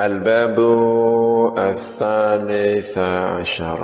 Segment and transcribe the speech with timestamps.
[0.00, 0.58] الباب
[1.58, 3.80] الثالث عشر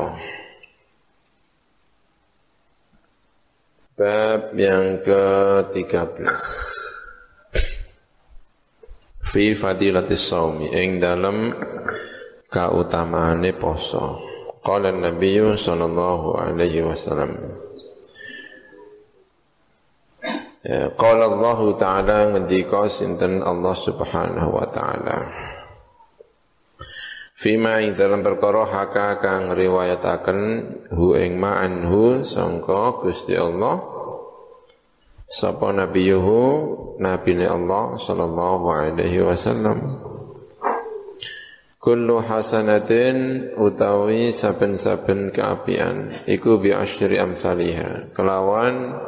[4.00, 6.24] Bab yang ke-13
[9.29, 11.53] Fi fadilatis saumi Ing dalam
[12.48, 14.25] kautamaane poso
[14.64, 17.38] Qala Nabi sallallahu alaihi wasallam
[20.64, 25.48] ya, Qala Allah Ta'ala ngendika sinten Allah Subhanahu wa taala
[27.41, 30.40] Fima ing dalam perkara haka kang riwayataken
[30.93, 33.80] hu ing ma'anhu sangka Gusti Allah.
[35.25, 36.41] Sapa nabiyuhu?
[37.00, 40.05] Nabine Allah sallallahu alaihi wasallam.
[41.80, 49.00] Kullu hasanatin utawi saben-saben keapian iku bi asyri amsalihha kelawan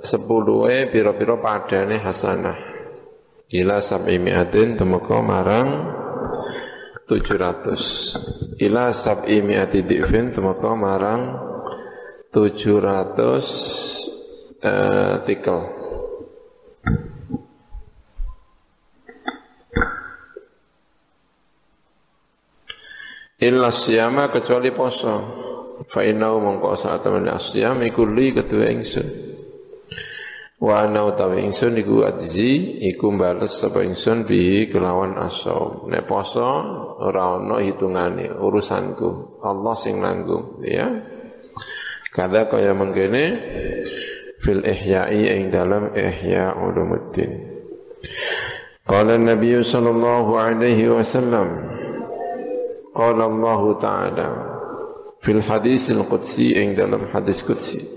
[0.00, 2.56] sepuluhe pira-pira padane hasanah.
[3.52, 5.92] Ila sab'i mi'atin temeka marang
[7.06, 11.38] 700 ila sab'i mi'ati di'fin temaka marang
[12.34, 13.14] 700
[14.66, 15.60] uh, tikel.
[23.36, 25.14] Illa siyama kecuali poso.
[25.86, 29.35] Fa innahu mongko saat temen asyam iku li kedua ingsun
[30.56, 35.84] Wa ana utawi ingsun iku adzi iku bales sapa ingsun bi kelawan asom.
[35.92, 36.48] Nek poso
[36.96, 39.40] ora ana hitungane urusanku.
[39.44, 40.88] Allah sing nanggung ya.
[42.08, 43.24] Kada kaya mengkene
[44.40, 47.52] fil ihya'i ing dalam ihya ulumuddin.
[48.86, 51.68] Qala Nabi sallallahu alaihi wasallam
[52.96, 54.28] Qala Allah Ta'ala
[55.20, 57.95] fil hadis al-qudsi ing dalam hadis qudsi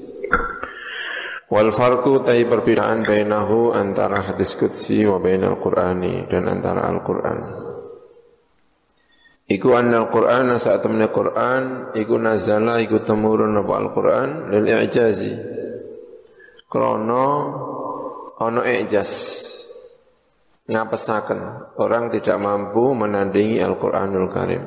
[1.50, 7.40] Wal farku tahi perbedaan bainahu antara hadis qudsi wa bainal qur'ani dan antara Al-Qur'an.
[9.50, 15.34] Iku anna al-Qur'ana saat temne Qur'an iku nazala iku temurun apa Al-Qur'an lil i'jazi.
[16.70, 17.26] Krono
[18.38, 19.12] ono i'jaz.
[20.70, 24.64] Ngapesaken orang tidak mampu menandingi Al-Qur'anul Karim.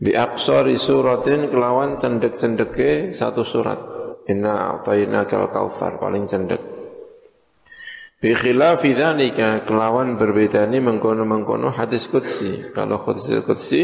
[0.00, 3.93] Bi aqsari suratin kelawan cendek-cendeke satu surat.
[4.24, 6.74] Inna a'tayna kal kautsar paling cendek.
[8.24, 12.72] Bi khilafi dzalika kelawan berbeda ini mengkono-mengkono hadis qudsi.
[12.72, 13.82] Kalau hadis qudsi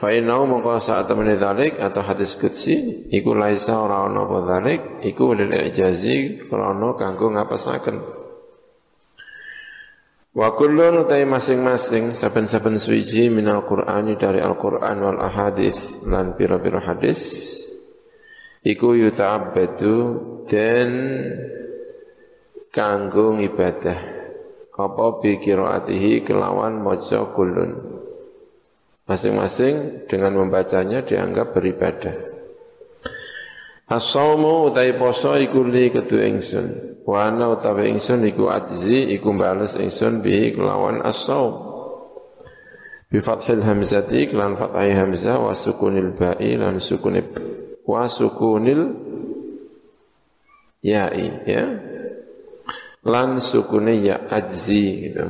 [0.00, 0.48] fa innahu
[0.80, 6.40] saat temene dzalik atau hadis qudsi iku laisa ora ana apa dzalik iku lil ijazi
[6.48, 7.96] krana kanggo ngapesaken.
[10.34, 17.22] Wa kullun utai masing-masing saben-saben suci minal Qur'ani dari Al-Qur'an wal ahadits lan pira-pira hadis
[18.64, 19.96] iku yuta'abbadu
[20.48, 20.88] dan
[22.72, 24.14] kanggo ibadah
[24.74, 27.94] apa bi qiraatihi kelawan maca kulun?
[29.04, 32.16] Masing-masing dengan membacanya dianggap beribadah.
[33.84, 36.98] As-sawmu utai poso iku li ketu ingsun.
[37.04, 41.52] Wa ana utawi ingsun iku adzi iku bales ingsun bi kelawan as-sawm
[43.12, 47.28] bi fathil hamzati kelan fathai hamzah wa sukunil ba'i lan sukunil
[47.84, 48.82] wa sukunil
[50.84, 51.64] ya'i ya
[53.04, 55.26] lan sukune ya ajzi gitu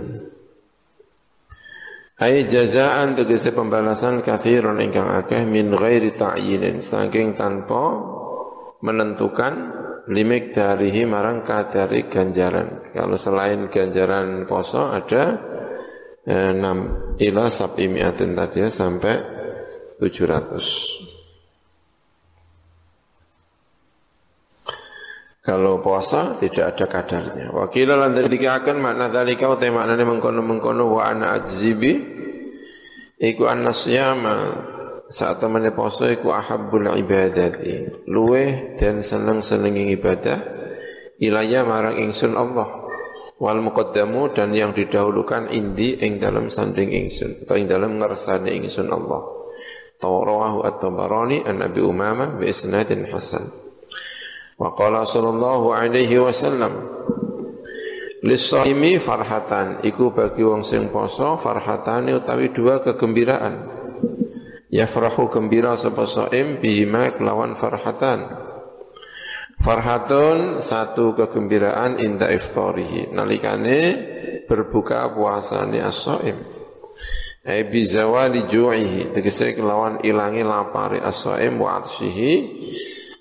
[2.14, 7.90] Ai jazaan tegese pembalasan kafiron ingkang akeh min ghairi ta'yinin saking tanpa
[8.86, 9.74] menentukan
[10.06, 12.94] limik darihi marang kadari ganjaran.
[12.94, 15.42] Kalau selain ganjaran poso ada
[16.22, 19.14] eh, 6 ila sab'i mi'atin tadi ya, sampai
[19.98, 21.03] 700.
[25.44, 27.52] Kalau puasa tidak ada kadarnya.
[27.52, 32.00] Wakilah lan akan makna dalika utai maknane mengkono-mengkono wa ana ajzibi
[33.20, 34.36] iku annasyama
[35.04, 40.40] saat temannya puasa iku ahabbul ibadati luweh dan seneng-senengi ibadah
[41.20, 42.88] ilaya marang ingsun Allah
[43.36, 48.88] wal muqaddamu dan yang didahulukan indi ing dalam sanding ingsun atau ing dalam ngersane ingsun
[48.88, 49.22] Allah
[50.00, 53.63] tawaраhu at-tabarani an Nabi Umamah bi isnadin hasan
[54.54, 56.94] Wa qala sallallahu alaihi wasallam
[58.24, 59.84] Lissaimi farhatan.
[59.84, 63.68] Iku bagi wong sing poso Farhatani utawi dua kegembiraan.
[64.72, 68.24] Yafrahu gembira sapa saim bihima kelawan farhatan.
[69.60, 73.12] Farhatun satu kegembiraan inda iftarihi.
[73.12, 73.80] Nalikane
[74.48, 76.40] berbuka puasane as-saim.
[77.44, 79.12] Ai bi zawali ju'ihi.
[79.12, 82.32] Tegese kelawan ilangi lapari as-saim wa atshihi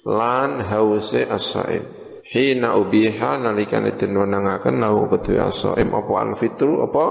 [0.07, 1.83] lan hause as-saim.
[2.23, 5.91] Hina ubiha nalikane den wenangaken lahu kedue as-saim.
[5.91, 7.05] Apa al-fitru apa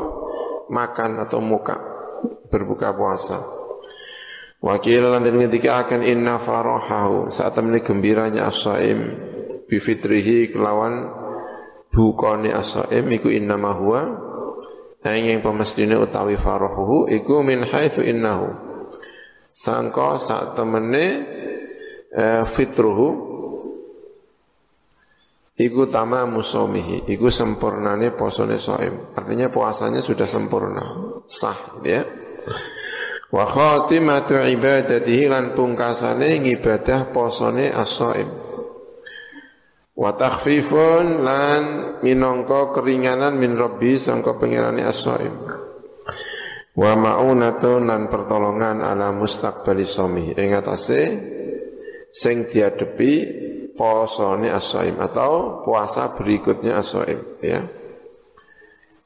[0.73, 1.77] makan atau muka
[2.49, 3.41] berbuka puasa.
[4.63, 7.35] Wakil lantin ketika akan inna farahahu.
[7.35, 8.99] Saat ini gembiranya as-saim
[9.67, 11.11] bifitrihi kelawan
[11.91, 14.01] bukane as-saim iku inna ma huwa
[15.03, 18.55] angin pemestine utawi farahuhu iku min haitsu innahu.
[19.53, 21.05] Sangka saat temene
[22.13, 23.33] uh, fitruhu
[25.53, 29.13] Iku tama musomihi, iku sempurnane posone soim.
[29.13, 32.03] Artinya puasanya sudah sempurna, sah ya.
[33.29, 38.29] Wa khatimatu ibadatihi lan pungkasane ngibadah posone as-soim.
[39.93, 41.63] Wa takhfifun lan
[42.01, 45.37] minangka keringanan min rabbi sangka pengirane as-soim.
[46.73, 50.33] Wa ma'unatun lan pertolongan ala mustaqbali somi.
[50.33, 51.01] Ing atase
[52.13, 53.13] sing diadepi
[53.73, 57.65] posone as-saim atau puasa berikutnya as-saim ya.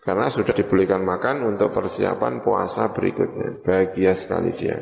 [0.03, 3.59] Karena sudah dibelikan makan untuk persiapan puasa berikutnya.
[3.63, 4.79] Bahagia sekali dia.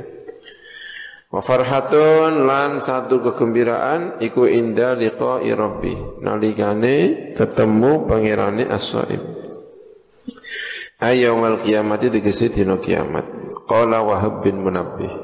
[1.32, 6.21] Wa farhatun lan satu kegembiraan iku inda liqa'i rabbi.
[6.21, 9.25] Nalikane ketemu pangerane as-saim.
[11.00, 13.25] Ayyaumal qiyamati tegese dina kiamat.
[13.65, 15.24] Qala Wahab bin Munabbih.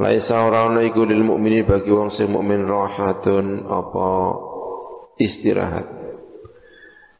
[0.00, 4.08] Laisa ora ana iku lil mukmini bagi wong sing mukmin rahatun apa
[5.20, 5.92] istirahat.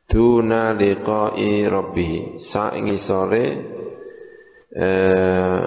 [0.08, 2.40] Tuna liqa'i rabbih.
[2.40, 3.44] Saingi sore
[4.72, 5.64] eh,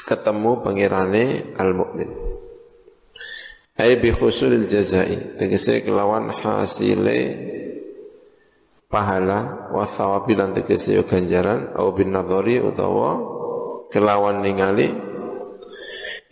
[0.00, 2.08] ketemu pengirane al-mukmin.
[3.76, 7.20] Ai bi khusulil jazai, tegese kelawan hasile
[8.88, 13.33] pahala wa thawabi lan tegese ganjaran au bin nadhari utawa
[13.94, 14.90] kelawan ningali.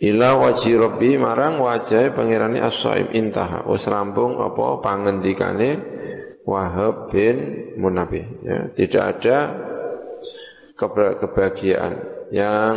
[0.03, 3.63] Ila waji rabbi marang wajah pangerane as-saim intaha.
[3.71, 5.79] Wis rampung apa pangendikane
[6.43, 8.67] Wahab bin Munabih ya.
[8.75, 9.37] Tidak ada
[11.15, 12.75] kebahagiaan yang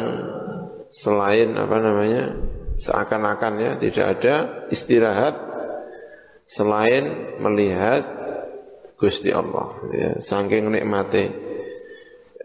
[0.86, 2.24] selain apa namanya
[2.78, 3.70] seakan-akan ya.
[3.82, 4.34] Tidak ada
[4.70, 5.34] istirahat
[6.46, 8.06] selain melihat
[8.94, 10.10] Gusti Allah ya.
[10.22, 11.26] Saking nikmati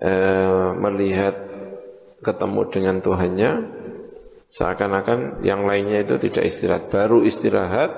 [0.02, 1.51] eh, melihat
[2.22, 3.52] ketemu dengan Tuhannya
[4.52, 6.84] seakan-akan yang lainnya itu tidak istirahat.
[6.92, 7.92] Baru istirahat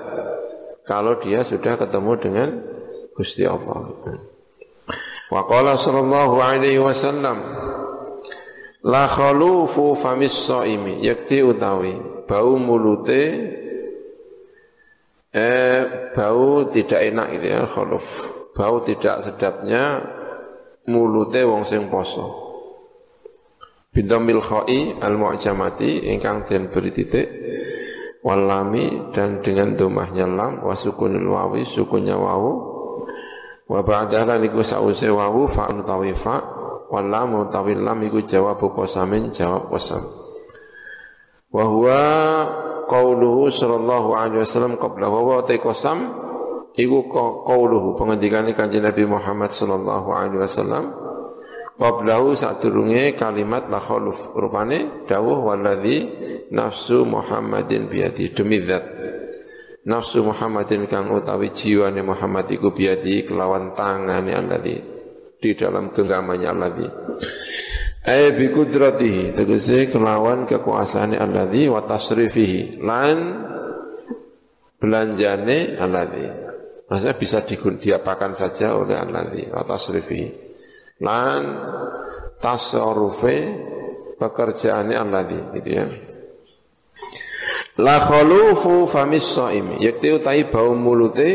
[0.86, 2.48] kalau dia sudah ketemu dengan
[3.12, 3.90] Gusti Allah.
[5.28, 7.42] Wa qala sallallahu alaihi wasallam
[8.86, 11.02] la khalufu famis shaimi.
[11.02, 13.22] Yakti utawi bau mulute
[15.34, 15.80] eh
[16.14, 18.06] bau tidak enak gitu ya khaluf.
[18.54, 20.06] Bau tidak sedapnya
[20.86, 22.43] mulute wong sing poso
[23.94, 27.30] Bidhamil kha'i al-mu'jamati ingkang den beri titik
[28.26, 32.74] walami dan dengan domahnya lam wa sukunil wawi sukunnya wawu.
[33.70, 36.42] Wa ba'daha niku sause wawu fa'un utawi fa
[36.94, 40.04] walamu utawi lam iku jawab qasamin jawab qasam
[41.54, 42.02] wa huwa
[42.90, 45.98] qauluhu sallallahu alaihi wasallam qabla wa ta qasam
[46.74, 47.10] iku
[47.46, 51.03] qauluhu pengendikane kanjeng Nabi Muhammad sallallahu alaihi wasallam
[51.74, 54.30] Qablahu sadurunge kalimat la khaluf.
[54.38, 56.06] Rupane dawuh waladhi
[56.54, 58.86] nafsu Muhammadin biati demi zat.
[59.84, 64.76] Nafsu Muhammadin kang utawi jiwane Muhammad iku biati kelawan tangane alladhi
[65.36, 66.88] di dalam genggamannya alladhi
[68.08, 72.80] ay bi kudratihi tegese kelawan kekuasaane alladhi wa tasrifihi.
[72.80, 73.16] Lan
[74.78, 76.24] belanjane alladhi
[76.86, 80.43] maksudnya bisa diapakan saja oleh alladhi wa tasrifihi
[81.02, 81.40] lan
[82.38, 83.36] tasarrufe
[84.20, 85.86] pekerjaannya alladhi gitu ya.
[87.82, 89.82] La khalufu famis shaim.
[89.82, 91.30] Yakti utai bau mulute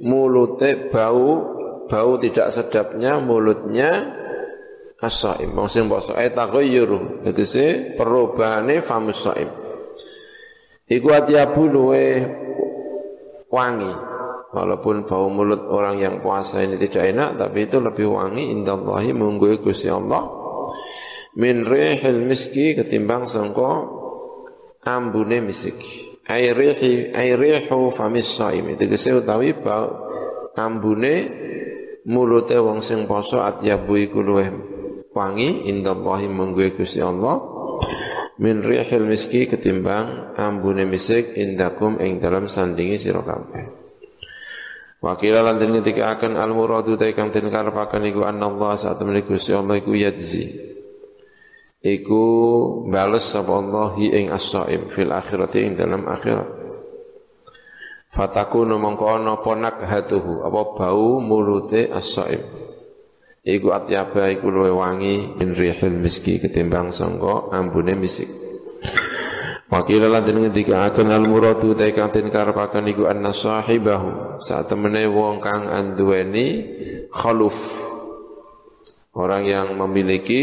[0.00, 1.28] mulute bau
[1.84, 4.16] bau tidak sedapnya mulutnya
[4.96, 5.52] as-shaim.
[5.52, 7.20] Wong sing poso ay taghayyuru.
[7.28, 9.52] Tegese perubahane famus shaim.
[10.88, 12.24] Iku atiabu luwe
[13.52, 14.15] wangi
[14.56, 19.60] Walaupun bau mulut orang yang puasa ini tidak enak, tapi itu lebih wangi indallahi mengunggui
[19.60, 20.24] Gusti Allah.
[21.36, 23.84] Min rihil miski ketimbang sangka
[24.88, 25.76] ambune misik.
[26.24, 27.36] Ai rihi ai
[27.68, 28.80] famis saimi.
[28.80, 30.08] Tegese utawi bau
[30.56, 31.14] ambune
[32.08, 34.48] mulute wong sing poso atyabu iku luweh
[35.12, 37.44] wangi indallahi mengunggui Gusti Allah.
[38.40, 43.85] Min rihil miski ketimbang ambune misik indakum ing dalam sandingi sira kabeh.
[44.96, 49.52] Wakila lan den akan al muradu ta kang den karepaken iku Allah saat temene Gusti
[49.52, 49.92] Allah iku.
[51.86, 52.22] Iku
[52.88, 56.48] bales sapa Allah ing as-saim fil akhirati ing dalam akhirat.
[58.10, 62.66] Fatakunu mongko ana apa nakhatuhu apa bau mulute as-saim.
[63.46, 68.26] iku atyaba iku luwe wangi min rihil miski ketimbang sangka ambune misik
[69.66, 74.38] Wakil lan den akan al muradu ta kang den karepaken iku anna sahibahu.
[74.38, 76.62] Saat temene wong kang anduweni
[77.10, 77.82] khaluf.
[79.16, 80.40] Orang yang memiliki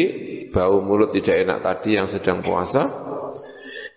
[0.51, 2.84] bau mulut tidak enak tadi yang sedang puasa.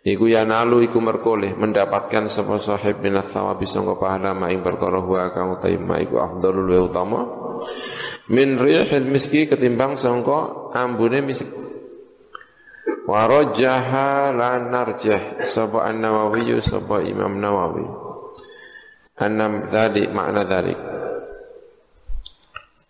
[0.06, 5.58] Iku yanalu iku merkoleh mendapatkan sapa sahib minat thawabi sangka pahala ma ing huwa kang
[5.58, 6.38] utaima iku wa
[6.86, 7.20] utama.
[8.30, 11.50] Min rihil miski ketimbang sangka ambune misik
[13.06, 17.86] wa rajjaha lan narjah sapa an-Nawawi sapa Imam Nawawi.
[19.16, 20.96] Annam dzalik makna dzalik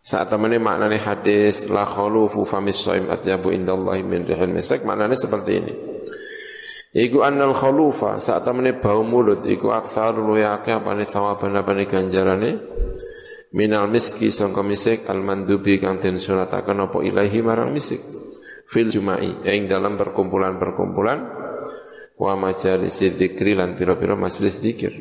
[0.06, 5.52] saat temani maknanya hadis la khulufu famis shaim atyabu indallahi min rihil misk maknanya seperti
[5.58, 5.74] ini.
[6.94, 12.50] Iku annal khulufa saat temani bau mulut iku aksar lu yake apane thawaban apane ganjarane
[13.50, 17.98] minal miski sangka misik al mandubi kang den surataken apa ilahi marang misik
[18.66, 21.18] fil jumai yang dalam perkumpulan-perkumpulan
[22.16, 24.92] wa majalis dzikri lan pira-pira majelis zikir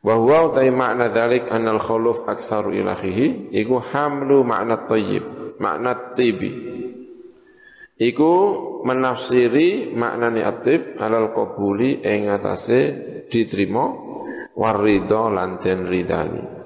[0.00, 6.52] wa huwa makna dzalik anal khuluf aktsaru ilahihi iku hamlu makna thayyib makna tibi.
[8.00, 8.32] Iku
[8.80, 12.80] menafsiri maknane atib alal qabuli ing atase
[13.28, 13.92] diterima
[14.56, 16.59] warida lan den ridani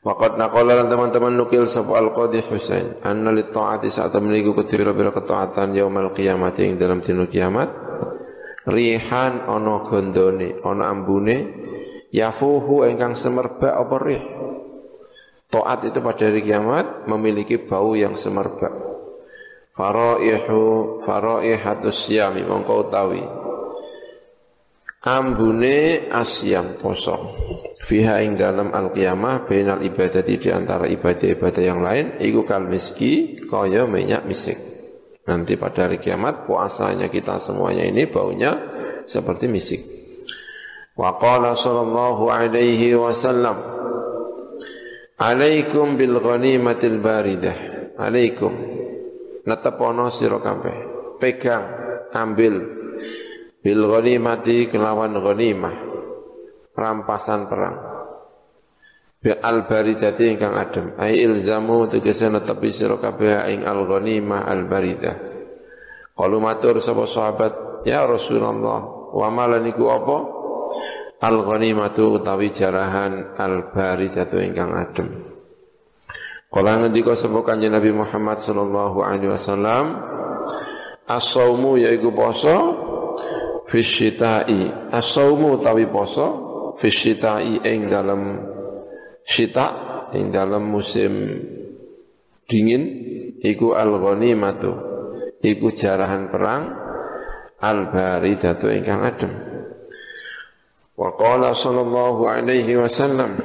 [0.00, 6.16] Waqad naqala teman-teman nukil sapa al-Qadhi Husain anna li ta'ati saat meniku ketira-bira ketaatan yaumal
[6.16, 7.68] qiyamah ing dalam dina kiamat.
[8.64, 11.36] Rihan ana gondone ana ambune
[12.16, 14.24] yafuhu ingkang semerbak apa rih?
[15.52, 18.72] Taat itu pada hari kiamat memiliki bau yang semerbak.
[19.76, 23.20] Faraihu faraihatus siyami mongko utawi
[25.00, 27.16] ambune asyam poso.
[27.80, 33.40] Fiha ing dalam al qiyamah bainal ibadati di antara ibadah-ibadah yang lain iku kal miski
[33.48, 34.60] kaya minyak misik.
[35.24, 38.52] Nanti pada hari kiamat puasanya kita semuanya ini baunya
[39.08, 39.80] seperti misik.
[40.92, 43.56] Wa qala sallallahu alaihi wasallam
[45.16, 47.56] alaikum bil ghanimatil baridah
[47.96, 48.52] alaikum.
[49.48, 50.76] Netepono sira kabeh.
[51.16, 51.64] Pegang
[52.12, 52.79] ambil
[53.60, 55.76] bil ghanimati kelawan ghanimah.
[56.72, 57.76] Rampasan perang.
[59.20, 60.86] Bi al baridati ingkang adem.
[60.96, 65.16] Ai ilzamu tegese netepi sira kabeh ing al ghanimah al baridah.
[66.20, 68.80] Matur sapa sahabat ya Rasulullah
[69.12, 70.18] wa malaniku apa?
[71.20, 75.08] Al ghanimatu utawi jarahan al baridatu ingkang adem.
[76.48, 80.00] Kala ngendika sapa kanjeng Nabi Muhammad sallallahu alaihi wasallam
[81.04, 82.79] as-saumu yaiku poso
[83.70, 86.26] Fisyitai As-sawmu tawi poso
[86.82, 88.42] Fisyitai ing dalam
[89.22, 89.66] Syita
[90.10, 91.38] ing dalam musim
[92.50, 92.82] Dingin
[93.38, 94.72] Iku al-ghanimatu
[95.38, 96.62] Iku jarahan perang
[97.60, 99.32] Al-baridatu ingkang adem.
[100.96, 103.38] Wa qala sallallahu alaihi wasallam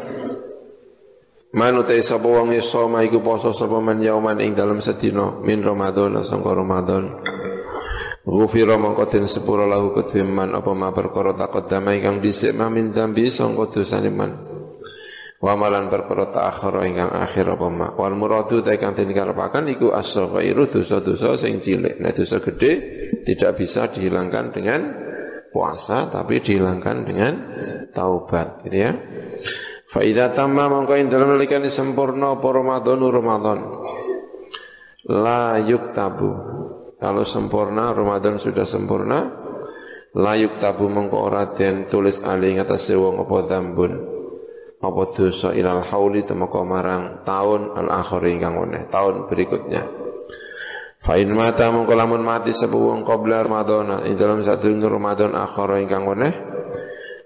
[1.55, 6.51] Manutai sapa wong isoma iku poso sapa man yauman ing dalam sedina min Ramadan sangka
[6.51, 7.34] Ramadan
[8.25, 12.89] Ghufira mongko den sepura lahu kedue man apa ma perkara taqaddama ingkang dhisik ma min
[12.89, 14.33] dzambi sangka dosane man.
[15.37, 17.93] Wa malan perkara ta'akhara ingkang akhir apa ma.
[17.93, 22.01] Wal muradu ta ingkang den karepaken iku as-saghairu dosa-dosa sing cilik.
[22.01, 22.71] Nek dosa gede
[23.21, 24.81] tidak bisa dihilangkan dengan
[25.53, 27.33] puasa tapi dihilangkan dengan
[27.93, 28.91] taubat gitu ya.
[29.85, 33.59] Fa idza tamma mongko ing dalem nalikane sempurna apa Ramadan Ramadan.
[35.13, 36.33] La yuktabu
[37.05, 39.29] kalau sempurna Ramadan sudah sempurna
[40.17, 43.93] layuk tabu mengko den tulis ali atas wong apa dzambun
[44.81, 49.85] apa dosa ilal hauli temeka marang taun al akhir ingkang meneh taun berikutnya.
[50.97, 55.85] Fa in mata mengko lamun mati sapa wong qabla Ramadan ing dalam sadurunge Ramadan akhir
[55.85, 56.33] ingkang meneh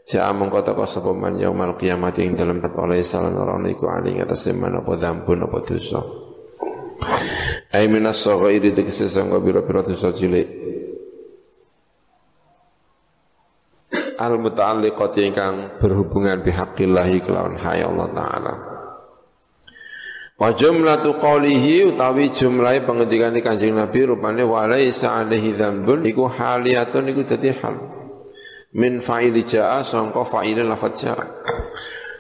[0.03, 4.51] Ja mengko teko sapa man yaumul kiamat ing dalam oleh salan ora niku ali atas
[4.51, 6.28] man apa dzambun apa dosa
[7.69, 10.47] Ai minas saghairi tegese sangka biro-biro dosa cilik.
[14.19, 18.53] Al muta'alliqat ingkang berhubungan bihaqqillahi kelawan hay Allah taala.
[20.39, 27.11] Wa jumlatu qawlihi utawi jumlah pengendikan Kanjeng Nabi rupane wa laisa alaihi dzambun iku haliyatun
[27.11, 27.75] iku dadi hal.
[28.71, 31.25] Min fa'ili ja'a sangka fa'ile lafadz ja'a.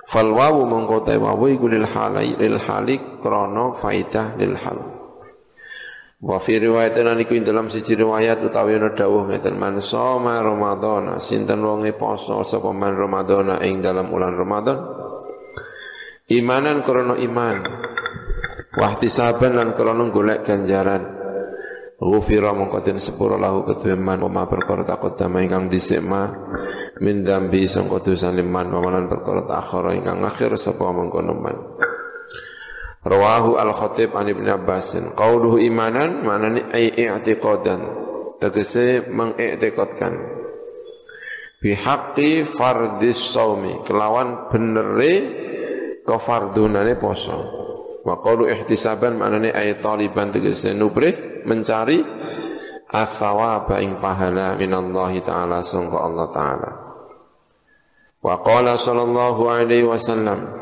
[0.09, 4.79] Fal wawu mongko wawu iku lil halai lil halik krana faidah lil hal.
[6.19, 11.63] Wa fi riwayatin niku dalam siji riwayat utawi ana dawuh ngeten man soma Ramadan sinten
[11.63, 14.77] wonge poso sapa man Ramadan ing dalam bulan Ramadan
[16.27, 17.57] imanan krana iman
[18.79, 21.18] Wahtisaban lan krana golek ganjaran.
[21.99, 26.31] Ghufira mongko den sepura lahu kedue man wa perkara takut dama ingkang dhisik ma.
[27.03, 31.55] Min dambi sangka dosane man wa lan perkara takhara ingkang akhir sapa mengkono man.
[33.03, 38.07] Rawahu al-Khatib an Ibnu Abbas qauluhu imanan maknane ai i'tiqadan.
[38.39, 40.15] Tegese mengiktikadkan
[41.59, 45.15] bi haqqi fardis saumi kelawan benere
[46.07, 47.67] kefardunane poso
[48.05, 51.99] wa qaulu ihtisaban maknane ay taliban tegese nubrih mencari
[52.89, 56.69] athawaba ing pahala minallahi ta'ala sangka Allah ta'ala.
[58.19, 60.59] Wa qala sallallahu alaihi wasallam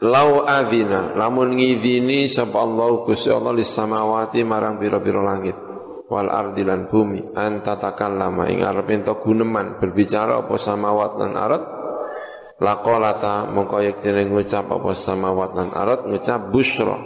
[0.00, 5.52] Lau adhina lamun ngidini sapa Allah Gusti Allah lis samawati marang pira-pira langit
[6.08, 11.62] wal ardi lan bumi anta takallama ing arep ento guneman berbicara apa samawat lan arat
[12.60, 16.96] laqalata mongko yektene ngucap apa samawat lan arat ngucap busra.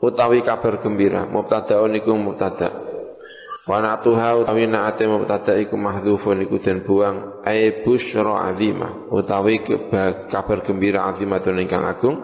[0.00, 2.72] Utawi kabar gembira mubtadaun iku mubtada.
[3.68, 7.44] Wa natuha utawi naate mubtada iku mahdzufun iku den buang.
[7.46, 9.62] Ai busyra azima utawi
[10.28, 12.16] kabar gembira azimatun ingkang agung.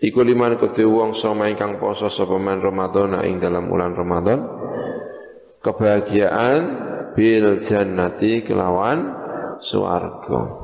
[0.00, 4.40] Iku liman kudu wong soma ingkang poso sapa man Ramadan ing dalam bulan Ramadan.
[5.64, 6.60] Kebahagiaan
[7.16, 9.16] bil jannati kelawan
[9.64, 10.63] suarga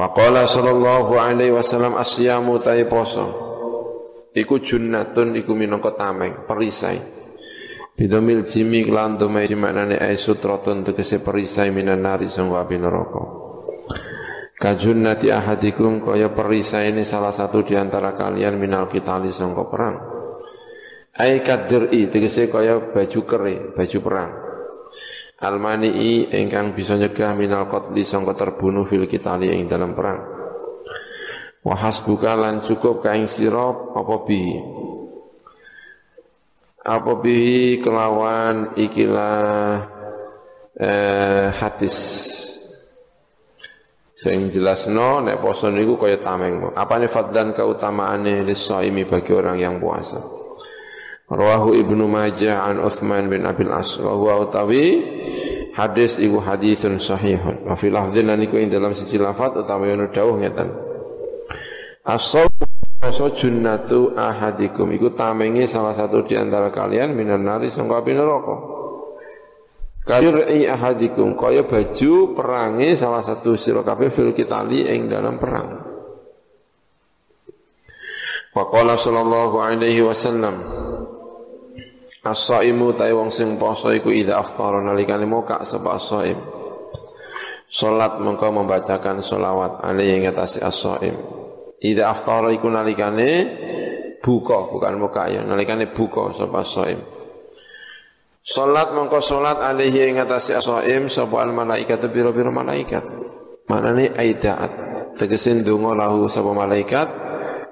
[0.00, 3.28] Wa qala sallallahu alaihi wasallam asyamu tai poso.
[4.32, 6.96] Iku junnatun iku minangka tameng perisai.
[7.92, 13.22] Bidomil jimi lan domai maknane ai sutratun tegese perisai minan nari sangga api neraka.
[14.56, 19.96] Kajunnati ahadikum kaya perisai ini salah satu di antara kalian minal kitali sangka perang.
[21.20, 24.32] Ai kadri tegese kaya baju kere baju perang
[25.40, 30.20] Almani'i ingkang bisa nyegah minal qatli sangka terbunuh fil kitali ing dalam perang.
[31.64, 34.44] Wa hasbuka lan cukup kaing sira apa bi
[36.80, 39.40] apa bi kelawan ikilah
[40.76, 41.96] eh, hadis?
[44.12, 46.76] Sing jelasno nek poso niku kaya tameng.
[46.76, 50.39] Apane fadlan keutamaane lisaimi bagi orang yang puasa
[51.30, 53.94] Rawahu Ibnu Majah an Utsman bin Abil As.
[54.02, 54.98] Wa huwa utawi
[55.78, 57.70] hadis iku haditsun sahihun.
[57.70, 60.68] Wa fil lafdhin niku ing dalam sisi lafaz utawi ono dawuh ngeten.
[62.02, 62.50] Asal
[63.00, 64.92] Poso junnatu ahadikum.
[64.92, 68.56] Iku tamengi salah satu di antara kalian Minan nari sangka api neraka.
[70.04, 71.32] Kayur'i ahadikum.
[71.32, 75.80] Kaya baju perangi salah satu sirokabe fil kitali ing dalam perang.
[78.52, 80.54] Waqala sallallahu alaihi wasallam
[82.20, 86.36] As-saimu tai wong sing poso iku idza afthara nalikane moka sapa as-saim.
[87.70, 91.16] Salat mengkau membacakan solawat alaihi ngatasi as-saim.
[91.80, 93.30] Ida aftara iku nalikane
[94.20, 97.00] buka, bukan muka ya, nalikane buka sapa saim.
[98.40, 103.04] Salat mongko salat alaihi ing atase saim sapa al malaikat biro-biro malaikat.
[103.68, 104.72] Manane aidaat.
[105.16, 107.08] Tegese ndonga lahu sapa malaikat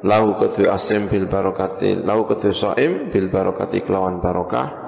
[0.04, 4.86] lahu ketu asim bil barokati lahu ketu saim bil barokati kelawan barokah.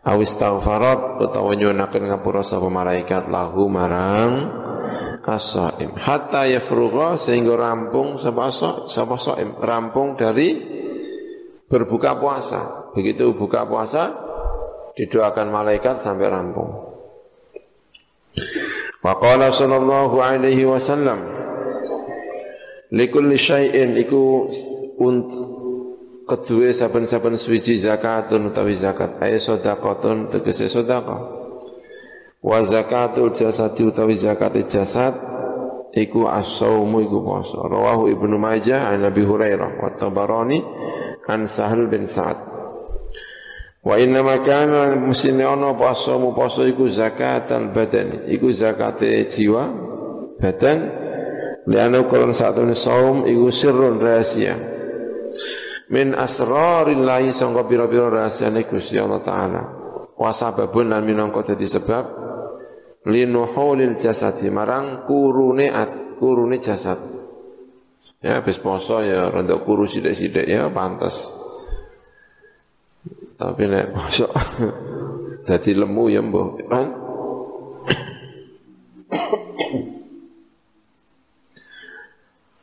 [0.00, 4.48] Awis taufarat utawa nyunaken ngapura sapa malaikat lahu marang
[5.30, 8.50] as-saim hatta yafrugha sehingga rampung sapa
[8.88, 9.16] sapa
[9.60, 10.56] rampung dari
[11.68, 12.90] berbuka puasa.
[12.96, 14.10] Begitu buka puasa
[14.96, 16.70] didoakan malaikat sampai rampung.
[19.00, 21.39] Wa qala sallallahu alaihi wasallam
[22.90, 24.50] likulli syai'in iku
[26.26, 31.40] kedua saben-saben suci zakatun utawi zakat ay sedekahun tegese sedekah
[32.40, 35.12] Wa zakatul jasadi utawi zakat jasad
[35.92, 37.60] iku as-saumu iku poso.
[37.68, 40.58] Rawahu Ibnu Majah an Nabi Hurairah wa Tabarani
[41.28, 42.40] an Sahal bin Sa'ad.
[43.84, 49.64] Wa inna makana musine ono poso mu poso iku zakat al badan iku zakate jiwa
[50.40, 50.99] badan
[51.70, 54.58] liana kulon satune saum iku sirrun rahasia.
[55.90, 59.62] Min asrarillahi sangka pira-pira rahasiane Gusti Allah taala.
[60.18, 62.04] Wa sababun lan minangka dadi sebab
[63.06, 66.98] linuhulil jasadi marang kurune at, kurune jasad.
[68.20, 71.40] Ya habis poso ya rada kuru sithik-sithik ya pantas
[73.40, 74.28] tapi nek poso
[75.48, 76.86] dadi lemu ya mbah kan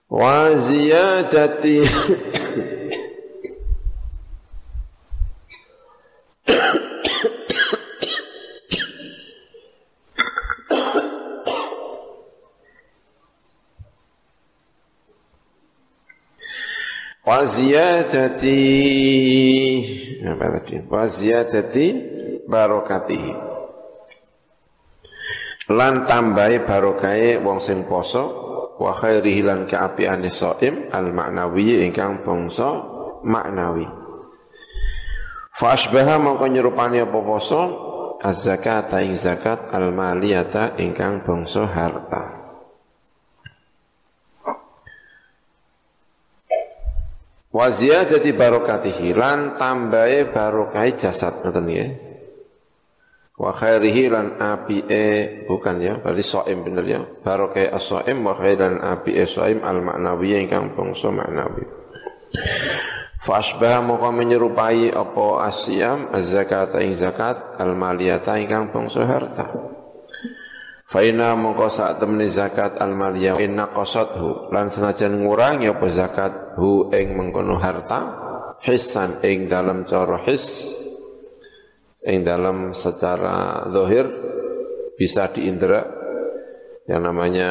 [0.10, 1.84] wa ziyadati
[17.28, 18.60] wa ziyadati
[20.24, 20.80] apa tadi?
[20.88, 21.86] Wa ziyadati
[22.48, 23.34] barokatihi.
[25.68, 28.47] Lan tambahi barokai wong sing poso
[28.78, 32.70] wa khairihi lan kaapiane shaim al maknawi ingkang bangsa
[33.26, 33.86] maknawi
[35.58, 37.62] fa asbaha mongko nyerupani apa poso?
[38.18, 42.34] Az-zakata ing zakat al maliyata ingkang bangsa harta.
[47.54, 52.07] Wa ziyadati barokatihi lan tambahe barokai jasad ngoten nggih.
[53.38, 57.02] Wa khairihi lan apike bukan ya, berarti shaim bener ya.
[57.22, 61.62] Barokai as-shaim wa khairan apike shaim al maknawi ingkang bangsa maknawi.
[63.22, 69.46] Fa asbah moko menyerupai apa asyam az-zakat ing zakat al maliyata ingkang bangsa harta.
[70.88, 76.90] Faina mongko saat temani zakat al maliyah inna qasadhu lan senajan ngurangi apa zakat hu
[76.96, 78.00] ing mengkono harta
[78.66, 80.74] hisan ing dalam cara his
[82.06, 84.06] ing dalam secara zahir
[84.98, 85.86] bisa diindra
[86.86, 87.50] yang namanya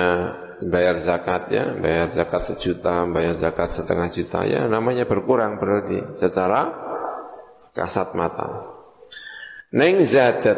[0.63, 6.87] bayar zakat ya bayar zakat sejuta bayar zakat setengah juta ya namanya berkurang berarti secara
[7.77, 8.73] kasat mata.
[9.77, 10.57] Neng zakat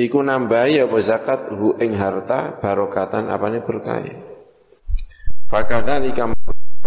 [0.00, 1.52] iku nambahi apa zakat?
[1.52, 4.00] Hu ing harta barokatan apane berkah?
[5.52, 6.32] Fakadzalika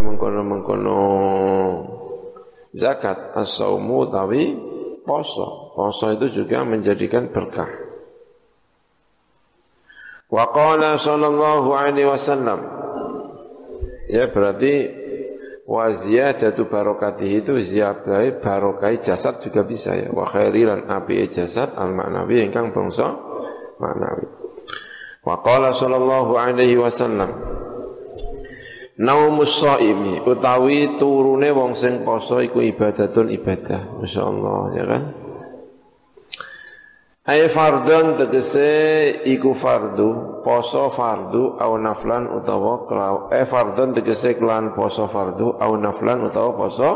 [0.01, 1.01] mengkono-mengkono
[2.73, 4.57] zakat as-saumu tawi
[5.09, 7.65] poso poso itu juga menjadikan berkah.
[10.29, 12.61] Wa qala sallallahu alaihi wasallam.
[14.05, 14.93] Ya berarti
[15.65, 20.13] wa ziyadatu barokatihi itu ziyadah barokai jasad juga bisa ya.
[20.13, 23.17] Wa khairilan api jasad al maknawi ingkang bangsa
[23.81, 24.39] maknawi
[25.23, 27.31] wa qala sallallahu alaihi wasallam
[28.99, 35.03] naumus shaimi utawi turune wong sing poso iku ibadatun ibadah masyaallah ya kan
[37.29, 43.29] Ay fardun tegese iku fardu, poso fardu au naflan utawa kelau.
[43.29, 46.89] Eh fardun tegese kelan poso fardu au naflan utawa poso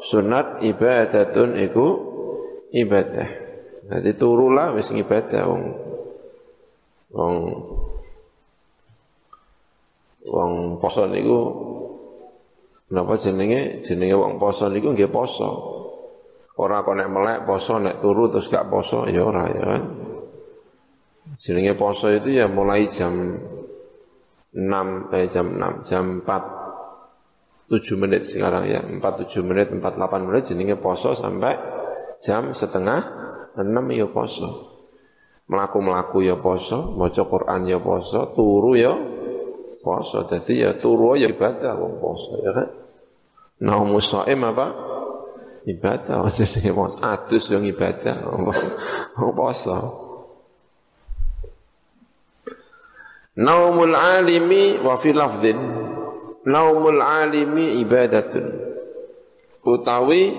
[0.00, 1.86] sunat ibadatun iku
[2.72, 3.28] ibadah.
[3.84, 5.62] Jadi turulah wis ibadah wong
[7.12, 7.34] wong
[10.26, 11.38] wong poso niku
[12.90, 15.78] napa jenenge jenenge wong poso niku nggih poso.
[16.60, 19.82] Ora kok nek melek poso nek turu terus gak poso ya ora ya kan.
[21.40, 23.38] Jenenge poso itu ya mulai jam
[24.52, 30.26] 6 eh jam 6 jam 4 7 menit sekarang ya 4 7 menit 4 8
[30.26, 31.54] menit jenenge poso sampai
[32.20, 33.00] jam setengah
[33.56, 33.64] 6
[33.96, 34.68] ya poso.
[35.50, 38.94] Melaku-melaku ya poso, maca Quran ya poso, turu ya
[39.80, 40.28] poso.
[40.28, 42.68] Dadi ya turu ya ibadah wong poso ya kan.
[43.60, 44.90] Nah, musaim apa?
[45.66, 46.24] ibadah.
[46.36, 48.24] Jadi mau atus yang ibadah
[49.18, 50.08] mau poso
[53.40, 55.16] Naumul alimi wa fi
[56.40, 58.46] Naumul alimi ibadatun.
[59.60, 60.34] Utawi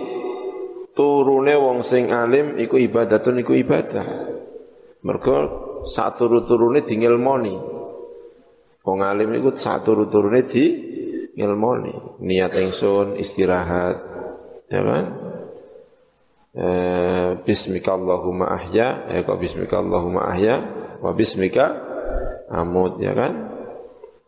[0.91, 4.05] turune wong sing alim iku ibadatun iku ibadah.
[5.01, 5.37] Mergo
[5.87, 7.80] sak turu-turune di ngilmoni
[8.81, 10.65] Wong alim iku sak turu-turune di
[11.37, 13.97] ngilmoni Niat ingsun istirahat
[14.67, 15.05] ya kan?
[16.51, 16.67] E,
[17.45, 20.55] bismika Allahumma ahya ya kok bismika Allahumma ahya
[20.99, 21.77] wa bismika
[22.49, 23.33] amut ya kan?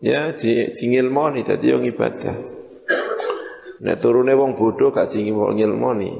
[0.03, 2.35] Ya di, di ngilmoni dadi yang ibadah.
[3.83, 6.11] Nek turune wong bodoh gak di ngilmoni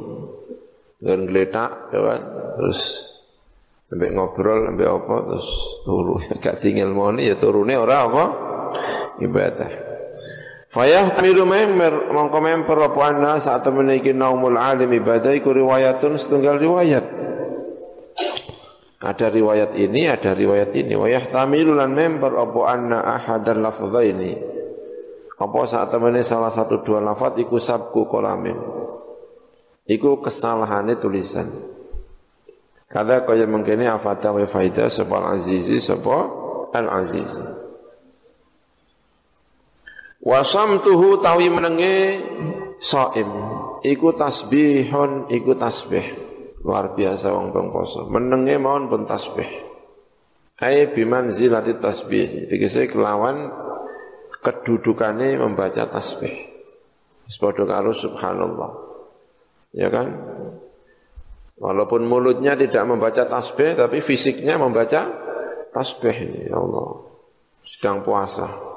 [1.04, 2.22] ngen gletak ya kan?
[2.58, 3.13] Terus
[3.94, 5.50] sampai ngobrol sampai apa terus
[5.86, 8.26] turu gak di ngilmoni ya turune ora apa
[9.22, 9.94] ibadah
[10.74, 16.58] Fayah tamilu member mongko member apa anna saat memiliki naumul alim ibadah iku riwayatun setunggal
[16.58, 17.06] riwayat.
[18.98, 20.98] Ada riwayat ini, ada riwayat ini.
[20.98, 23.62] Wayah tamilu lan member apa anna ahadan
[24.02, 24.34] ini.
[25.38, 28.58] Apa saat temene salah satu dua lafaz iku sabku kolamin.
[29.86, 31.73] Iku kesalahannya tulisan.
[32.94, 36.30] Kada kaya mengkini afata wa faidah sapa al-azizi sapa
[36.70, 37.42] al-azizi.
[40.22, 42.22] Wasamtuhu tawi menenge
[42.78, 43.30] saim.
[43.82, 46.06] Iku tasbihun iku tasbih.
[46.62, 48.06] Luar biasa wong bang poso.
[48.08, 49.50] Menenge mawon pun tasbih.
[50.62, 52.48] Ai biman zilati tasbih.
[52.48, 53.52] Tegese kelawan
[54.40, 56.54] kedudukane membaca tasbih.
[57.42, 58.72] Padha karo subhanallah.
[59.74, 60.08] Ya kan
[61.58, 65.10] walaupun mulutnya tidak membaca tasbih tapi fisiknya membaca
[65.74, 67.08] tasbih ya Allah
[67.64, 68.74] sedang puasa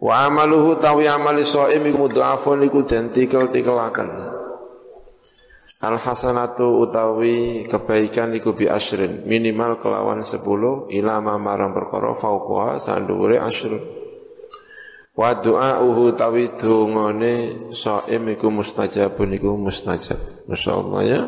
[0.00, 4.08] Wa amaluhu tawi amali shaim iku mudhafun iku den tikel-tikelaken.
[5.80, 10.40] Al hasanatu utawi kebaikan iku bi asyrin minimal kelawan 10
[10.92, 13.99] ilama marang perkara fauqa sandure asyr.
[15.20, 20.48] Wa du'auhu tawi dungane shaim iku mustajabun iku mustajab.
[20.48, 21.20] Masyaallah ya.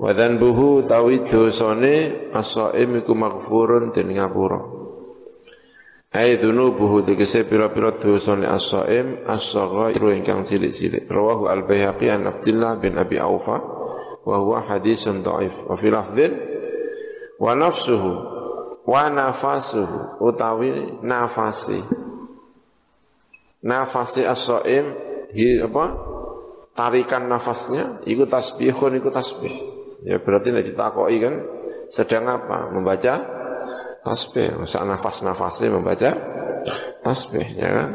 [0.00, 4.64] Wa dzanbuhu tawi dosane as-shaim iku maghfurun den ngapura.
[6.16, 11.04] Ai dzunubuhu tegese pira-pira dosane as-saghairu ingkang cilik-cilik.
[11.04, 13.60] Rawahu al-Baihaqi an Abdullah bin Abi Aufa
[14.24, 15.52] wa huwa hadisun dhaif.
[15.68, 16.32] Wa fi lafdhin
[17.36, 18.12] wa nafsuhu
[18.88, 22.08] wa nafasuhu utawi nafasi.
[23.60, 24.86] Nafasi as-shaim
[25.64, 25.84] apa?
[26.72, 29.52] Tarikan nafasnya iku tasbihun iku tasbih.
[30.00, 31.34] Ya berarti nek ditakoki kan
[31.92, 32.72] sedang apa?
[32.72, 33.14] Membaca
[34.00, 34.64] tasbih.
[34.64, 36.10] Masa nafas-nafasnya membaca
[37.04, 37.90] tasbih ya kan.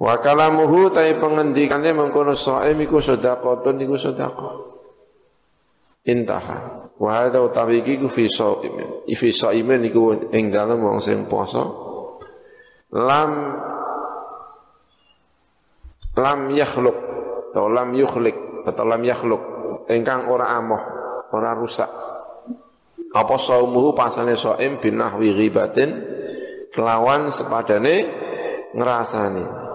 [0.00, 4.54] Wa kalamuhu tai pengendikannya mengkono shaim iku sedekahun iku sedekah.
[6.08, 6.88] Intaha.
[6.96, 9.04] Wa hadza utawi iki ku fi shaimin.
[9.04, 11.84] Fi shaimin iku ing dalem wong sing poso.
[12.96, 13.30] Lam
[16.16, 16.96] lam yakhluk
[17.52, 19.42] atau lam yukhlik atau lam yakhluk
[19.92, 20.82] ingkang ora amoh,
[21.32, 21.88] ora rusak
[23.16, 26.04] apa saumuhu pasane saim binahwi ghibatin
[26.74, 27.96] kelawan sepadane
[28.76, 29.66] ngrasani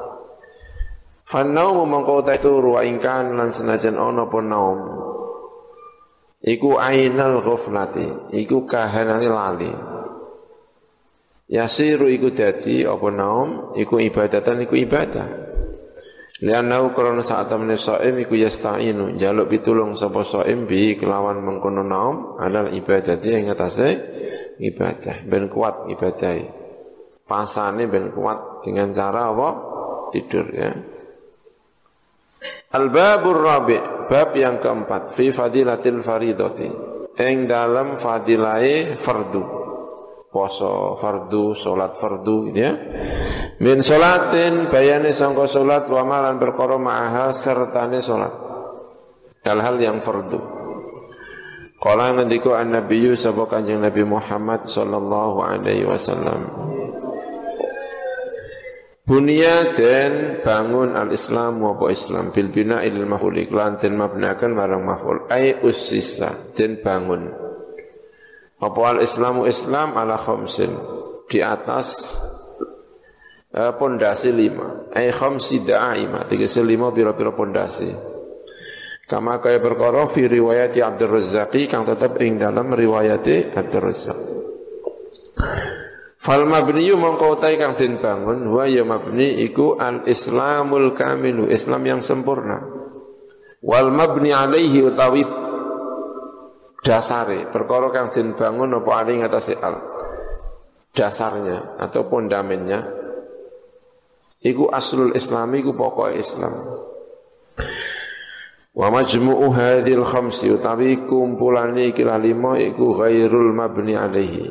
[1.31, 4.79] Fanau mengkau itu ruwa ingkan lan senajan ono pun naum.
[6.43, 9.71] Iku ainal ghaflati, iku kahanane lali.
[11.47, 15.50] Yasiru iku dadi apa naum, iku ibadatan iku ibadah.
[16.41, 19.13] Lianau karena saat temen saim iku yasta'inu.
[19.13, 23.89] Jaluk pitulung sapa saim bi kelawan mengkono naum adalah ibadah dia yang atase
[24.57, 25.21] ibadah.
[25.29, 26.33] Ben kuat ibadah.
[27.29, 29.49] Pasane ben kuat dengan cara apa?
[30.09, 30.73] Tidur ya.
[32.73, 33.77] Al babur rabi
[34.09, 36.69] bab yang keempat fi fadilatil faridati.
[37.21, 39.60] Ing dalam fadilai fardu
[40.31, 42.73] poso fardu, solat fardu gitu ya.
[43.59, 48.31] Min solatin bayani sangka solat wa malan perkara ma'aha sertane solat.
[49.43, 50.39] Hal-hal yang fardu.
[51.81, 56.71] Kala ngendika an-nabiyyu sapa Kanjeng Nabi Muhammad sallallahu alaihi wasallam.
[59.01, 65.27] Bunia dan bangun al-Islam apa Islam bil bina ilal maf'ul lan den mabnakan marang maf'ul
[65.27, 67.50] ai usisa den bangun
[68.61, 70.69] apa al-Islamu Islam ala khamsin
[71.25, 72.21] di atas
[73.57, 74.93] uh, pondasi lima.
[74.93, 77.89] Ai khamsi da'ima, tiga lima pira-pira pondasi.
[79.09, 84.19] Kama kaya perkara fi riwayat Abdul Razzaqi kang tetap ing dalam riwayat Abdul Razzaq.
[86.21, 91.81] Fal mabniyu mongko utai kang den bangun wa ya mabni iku al islamul kamilu Islam
[91.81, 92.61] yang sempurna.
[93.59, 95.25] Wal mabni alaihi utawi
[96.81, 99.75] dasare perkara kang den bangun apa ali ngatasé al.
[100.91, 102.83] Dasarnya atau pondamennya
[104.43, 106.53] iku aslul islami iku pokok Islam.
[108.75, 114.45] Wa majmu'u hadhil khamsi utawi kumpulane iki lima iku ghairul mabni alaihi.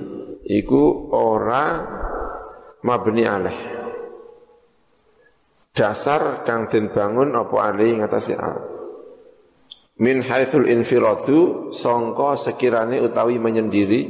[0.48, 1.84] Iku ora
[2.80, 3.60] mabni alaih
[5.76, 8.79] dasar kang den bangun apa ali ngatasé al
[10.00, 14.02] min haitsul infiradu songko sekirane utawi menyendiri.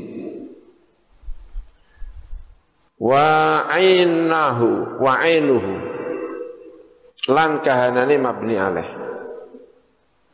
[3.02, 5.74] Wa ainahu wa ainuhu.
[7.28, 9.00] Lan kahanane mabni alaih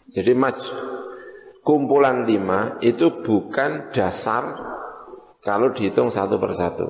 [0.06, 0.62] jadi maj
[1.66, 4.54] kumpulan lima itu bukan dasar
[5.42, 6.86] kalau dihitung satu persatu.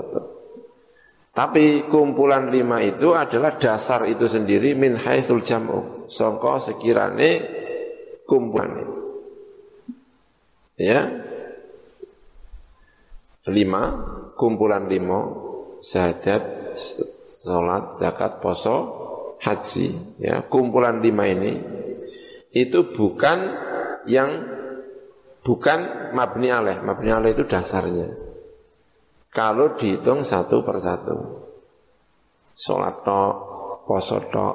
[1.33, 6.09] Tapi kumpulan lima itu adalah dasar itu sendiri min haitsul jam'u.
[6.09, 7.56] Songko sekirane
[8.27, 8.85] kumpulan
[10.77, 11.01] ya.
[13.47, 13.83] Lima
[14.35, 15.31] kumpulan lima
[15.79, 16.75] syahadat
[17.47, 18.77] sholat zakat poso
[19.39, 20.19] haji.
[20.19, 21.63] Ya kumpulan lima ini
[22.51, 23.39] itu bukan
[24.11, 24.43] yang
[25.47, 28.19] bukan mabni alaih mabni alaih itu dasarnya.
[29.31, 31.47] Kalau dihitung satu persatu
[32.59, 33.35] sholat tok
[33.87, 34.55] poso tok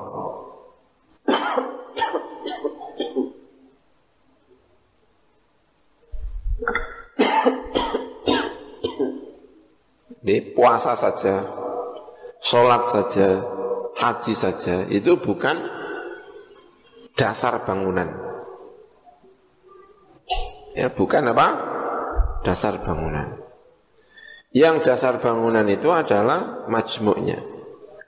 [10.21, 11.41] Ini puasa saja,
[12.37, 13.41] sholat saja,
[13.97, 15.57] haji saja, itu bukan
[17.17, 18.05] dasar bangunan.
[20.77, 21.47] Ya, bukan apa?
[22.45, 23.41] Dasar bangunan.
[24.53, 27.39] Yang dasar bangunan itu adalah majmuknya,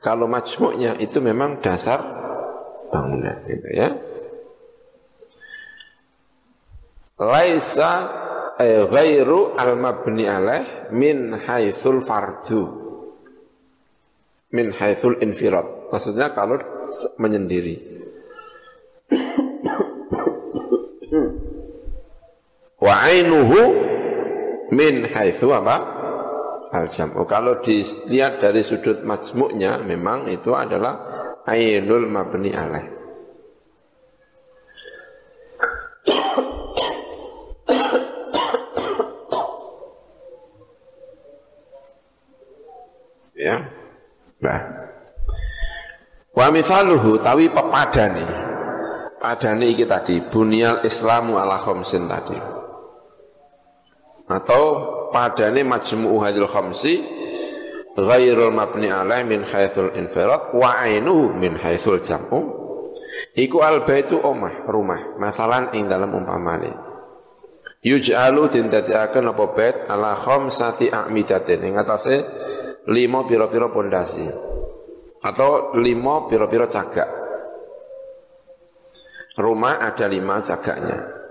[0.03, 2.03] Kalau majmuknya itu memang dasar
[2.91, 3.89] bangunan gitu ya.
[7.17, 8.22] Laisa
[8.59, 12.61] eh, ghairu al-mabni alaih min haitsul fardu.
[14.53, 15.89] Min haitsul infirad.
[15.89, 16.61] Maksudnya kalau
[17.17, 17.77] menyendiri.
[22.83, 23.61] Wa ainuhu
[24.73, 25.77] min haitsu apa?
[26.73, 27.23] Al jam'u.
[27.29, 31.13] Kalau dilihat dari sudut majmuknya memang itu adalah
[31.45, 33.02] ainul mabni alaih.
[43.43, 43.67] Ya.
[44.39, 44.59] Nah.
[46.31, 48.25] Wa misaluhu tawi pepadane.
[49.19, 52.63] Padane iki tadi bunyal islamu ala khamsin tadi
[54.27, 54.63] atau
[55.11, 57.03] padane majmu'u hadil khamsi
[57.93, 60.87] ghairul mabni alaih min haitsul infirad wa
[61.37, 62.39] min haitsul jam'u
[63.35, 66.71] iku al baitu omah rumah masalan ing dalam umpamane
[67.83, 72.23] yuj'alu dindadekaken apa bait ala khamsati a'midatin ing atase
[72.89, 74.27] lima pira-pira pondasi
[75.23, 77.09] atau lima pira-pira cagak
[79.39, 81.23] rumah ada lima cagaknya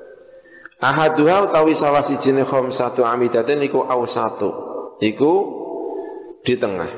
[0.82, 4.50] Ahaduha utawi salah sijine satu amidatin iku au satu.
[4.98, 5.32] Iku
[6.42, 6.90] di tengah.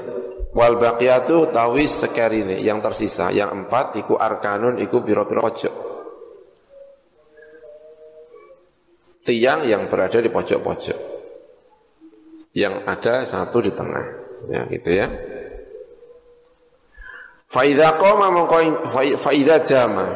[0.56, 3.28] Wal baqiyatu utawi sekarine yang tersisa.
[3.28, 5.74] Yang empat iku arkanun iku piro-piro pojok.
[9.20, 10.98] Tiang yang berada di pojok-pojok.
[12.56, 14.23] Yang ada satu di tengah.
[14.48, 15.08] Ya gitu ya.
[17.48, 18.58] Faidha qoma mongko
[19.20, 20.06] faidha dama.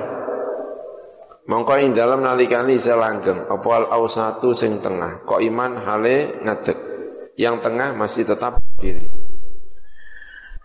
[1.49, 3.47] Mongko dalam nalikani isa langgeng.
[3.47, 5.23] Apa al ausatu sing tengah.
[5.23, 6.79] Kok iman hale ngadeg.
[7.39, 9.07] Yang tengah masih tetap berdiri.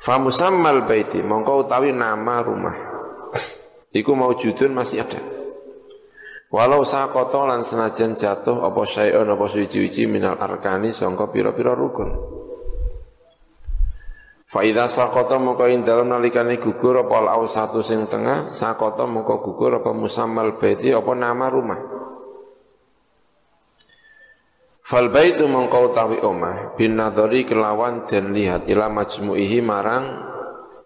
[0.02, 1.21] Famusammal baiti.
[1.21, 2.76] Mongko utawi nama rumah.
[3.99, 5.21] Iku maujudun masih ada.
[6.54, 12.13] Walau sakoto lan senajan jatuh apa syai'un apa suci-suci minal arkani sangka pira-pira rukun
[14.54, 19.82] Faida sakoto moko ing dalam nalikane gugur apa al satu sing tengah sakoto moko gugur
[19.82, 21.82] apa musammal baiti apa nama rumah.
[24.86, 30.22] Fal baitu mongko utawi omah bin nadhari kelawan dan lihat ila majmu'ihi marang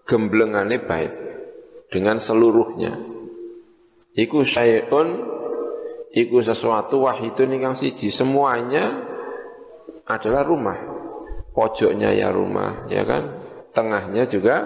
[0.08, 1.12] gemblengane bait
[1.92, 2.96] dengan seluruhnya.
[4.16, 5.08] Iku syai'un
[6.16, 8.96] iku sesuatu wahidun ingkang siji semuanya
[10.08, 10.80] adalah rumah.
[11.52, 13.37] Pojoknya ya rumah, ya kan?
[13.78, 14.66] Tengahnya juga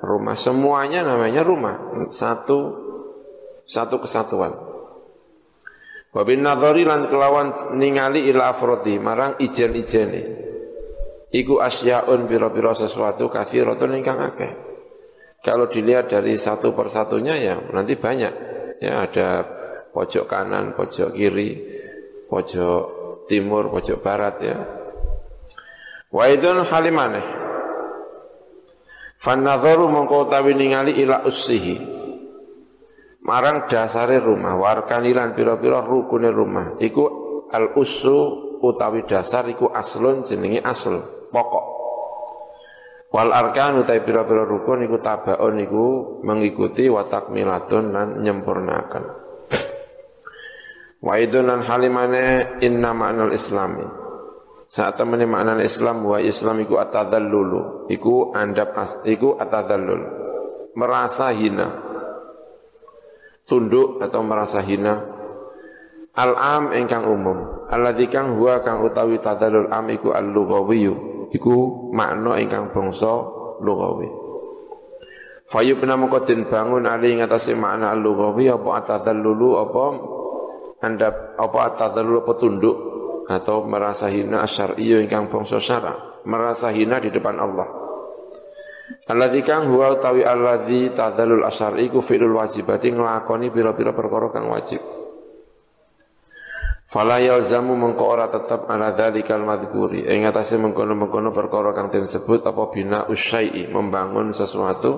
[0.00, 0.32] rumah.
[0.32, 2.08] Semuanya namanya rumah.
[2.08, 2.72] Satu
[3.68, 4.56] satu kesatuan.
[6.16, 10.48] Wabin nadhari lan kelawan ningali ila afrodi marang ijen-ijene.
[11.28, 14.52] Iku asyaun biro-biro sesuatu kafiratun ingkang akeh.
[15.44, 18.32] Kalau dilihat dari satu persatunya ya nanti banyak.
[18.80, 19.44] Ya ada
[19.92, 21.60] pojok kanan, pojok kiri,
[22.32, 22.82] pojok
[23.28, 24.58] timur, pojok barat ya.
[26.08, 26.64] Wa idun
[29.26, 31.82] halimaneh Fanadharu mongko utawi ningali ila ussihi.
[33.26, 36.78] Marang dasare rumah, warkanilan pira-pira rukune rumah.
[36.78, 37.02] Iku
[37.50, 38.14] al ussu
[38.62, 41.66] utawi dasar iku aslun jenenge asl, pokok.
[43.10, 45.84] Wal arkan utawi pira-pira rukun iku tabaun iku
[46.22, 49.04] mengikuti watak milatun dan nyempurnakan.
[51.02, 54.05] Wa idun lan halimane inna ma'nal islami.
[54.66, 58.74] Saat temen makna Islam wa Islam iku atadzallulu, iku andap
[59.06, 60.02] iku atadzallul.
[60.74, 61.70] Merasa hina.
[63.46, 65.06] Tunduk atau merasa hina.
[66.18, 67.70] Al-am ingkang umum.
[67.70, 70.94] Alladzi kang huwa kang utawi tadzallul am iku al-lughawiyyu.
[71.30, 71.54] Iku
[71.94, 73.22] makna ingkang bangsa
[73.62, 74.10] lughawi.
[75.46, 79.84] Fayubna muqaddin bangun ali ngatasi makna al-lughawi apa atadzallulu apa
[80.82, 82.95] andap apa atadzallulu apa tunduk
[83.26, 87.68] atau merasa hina asyariyo ingkang bangsa syara, merasa hina di depan Allah.
[89.06, 94.82] Alladzi kang huwa utawi alladzi tadzalul asyari ku fi'lul wajibati nglakoni pira-pira perkara kang wajib.
[96.86, 102.62] Fala yalzamu mengko ora tetep ala dzalikal madhkuri ing atase mengkono-mengkono perkara kang disebut apa
[102.70, 104.94] bina usyai'i membangun sesuatu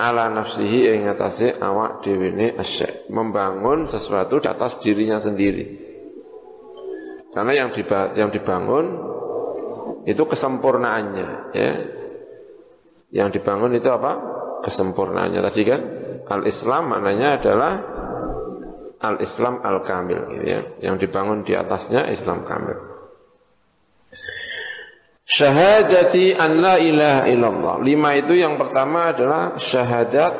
[0.00, 2.56] ala nafsihi ing atase awak dhewe ne
[3.12, 5.91] membangun sesuatu di atas dirinya sendiri.
[7.32, 7.68] Karena yang
[8.12, 8.86] yang dibangun
[10.04, 11.72] itu kesempurnaannya, ya.
[13.12, 14.12] Yang dibangun itu apa?
[14.64, 15.80] Kesempurnaannya tadi kan
[16.28, 17.72] al-Islam maknanya adalah
[19.02, 20.60] al-Islam al-kamil gitu ya.
[20.80, 22.78] Yang dibangun di atasnya Islam kamil.
[25.28, 27.74] Syahadati an la ilaha illallah.
[27.80, 30.32] Lima itu yang pertama adalah syahadat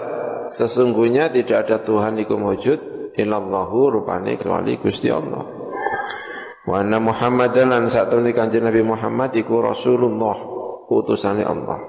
[0.53, 2.78] sesungguhnya tidak ada Tuhan iku wujud
[3.16, 5.62] illallahu rupane kecuali Gusti Allah.
[6.63, 10.39] Wa anna Muhammadan lan sak kanjeng Nabi Muhammad iku Rasulullah
[10.87, 11.83] utusane Allah.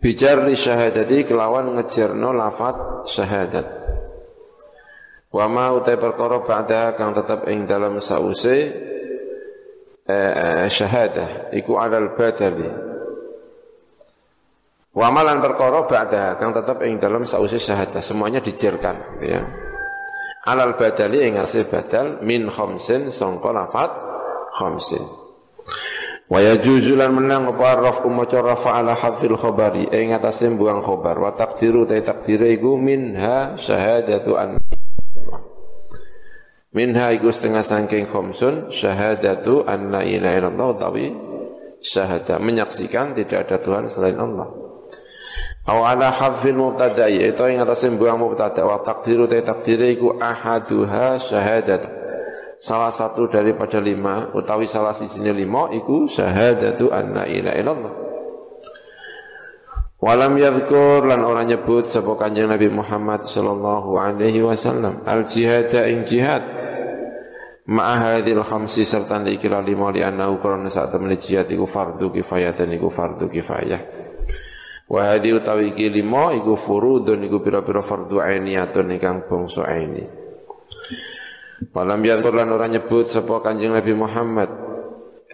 [0.00, 3.66] Bijar li syahadati kelawan ngejerno lafat syahadat.
[5.32, 8.84] Wa ma utai perkara ba'da kang tetap ing dalam sause
[10.68, 12.68] syahadah iku alal badali
[14.94, 19.42] wa amalan perkara ba'da kang tetep ing dalam sausi syahadah semuanya dijerkan gitu ya
[20.44, 23.90] alal badali ing asih badal min khamsin sangka lafat
[24.56, 25.04] khamsin.
[26.24, 31.20] Wa yajuzu menang apa raf maca rafa ala hadzil khabari ing atase buang khabar.
[31.20, 34.56] Wa takdiru ta takdire iku minha syahadatu an
[36.74, 41.06] Minha iku setengah sangking khomsun syahadatu an la ilaha illallah utawi
[41.78, 44.48] syahadah menyaksikan tidak ada Tuhan selain Allah.
[45.64, 51.16] Aw ala hadfil mubtada'i itu yang atas buang mubtada wa takdiru ta takdire iku ahaduha
[51.16, 51.88] syahadat.
[52.60, 57.94] Salah satu daripada lima utawi salah siji lima iku syahadatu an la ilaha illallah.
[60.04, 66.04] Walam yadhkur lan orang nyebut sapa Kanjeng Nabi Muhammad sallallahu alaihi wasallam al jihad ing
[66.04, 66.44] jihad
[67.64, 72.92] Ma'ahadil khamsi serta dikira lima li annahu karena temen jihad iku fardu kifayah dan iku
[72.92, 74.03] fardu kifayah.
[74.84, 80.04] Wa hadi utawi iki lima iku furudun iku pira-pira fardu ainiyatun ingkang bangsa aini.
[81.72, 84.50] Walam yantur lan ora nyebut sapa Kanjeng Nabi Muhammad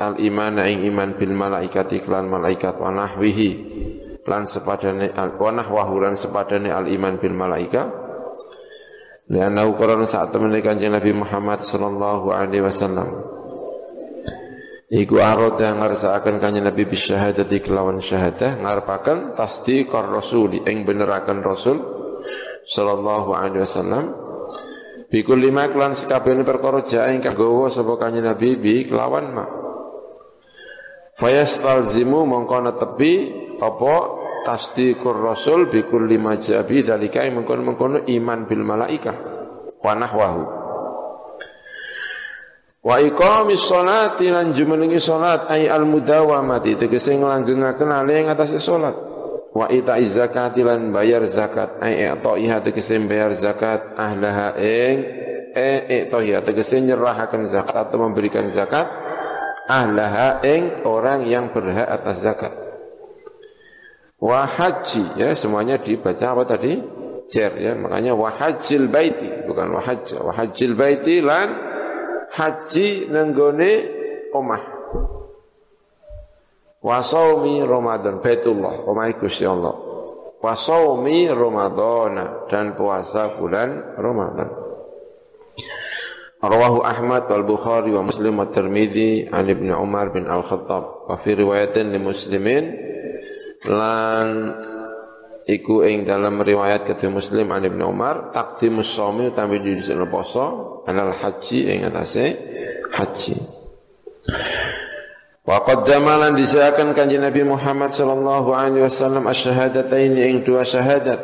[0.01, 3.51] al iman ing iman bil malaikat iklan malaikat wa nahwihi
[4.24, 7.88] lan sepadane al wa nahwahu lan sepadane al iman bil malaikat
[9.30, 13.14] Lianna ukuran saat temen kanjeng Nabi Muhammad sallallahu alaihi wasallam.
[14.91, 21.78] Iku yang ngarsakaken kanjeng Nabi bisyahadati kelawan syahadah ngarepaken tasdiqar rasuli ing beneraken rasul
[22.66, 24.11] sallallahu alaihi wasallam.
[25.07, 29.47] Bikul lima kelan sekabehane perkara jae ingkang gawa sapa kanjeng Nabi bi kelawan ma.
[31.22, 33.14] Fayastalzimu mongko netepi
[33.62, 33.95] apa
[34.43, 39.16] tasdiqur rasul bi kulli majabi dalika mengkono-mengkono iman bil malaikah
[39.86, 40.59] wa nahwahu
[42.80, 48.96] wa iqamis sholati lan jumenengi salat ay al mudawamati tegese nglanggengaken ale ing atase salat
[49.52, 54.96] wa ita zakati lan bayar zakat ay i'taiha tegese bayar zakat ahlaha ing
[55.52, 55.70] e
[56.08, 58.88] i'taiha tegese nyerahaken zakat atau memberikan zakat
[59.68, 62.54] ahlaha ing orang yang berhak atas zakat
[64.20, 66.76] Wahaji ya semuanya dibaca apa tadi?
[67.24, 71.69] Jer ya makanya wahajil baiti bukan wahaj wahajil baiti lan
[72.30, 73.70] haji nenggone
[74.34, 74.62] omah.
[76.80, 79.74] Wasaumi Ramadan Baitullah omah Gusti Allah.
[80.40, 84.48] Wasaumi Ramadan dan puasa bulan Ramadan.
[86.40, 91.36] Rawahu Ahmad wal Bukhari wa Muslim wa Tirmidzi an Ibnu Umar bin Al-Khattab wa fi
[91.36, 92.64] riwayatin li Muslimin
[93.68, 94.56] lan
[95.47, 101.14] iku ing dalam riwayat kata Muslim an Ibnu Umar taqdimus shaumi utawi dhisik poso anal
[101.14, 102.24] haji ing atase
[102.93, 103.34] haji.
[105.47, 111.18] Wa qaddama lan disahkan kanjeng Nabi Muhammad sallallahu alaihi wasallam asyhadatain ing dua syahadat.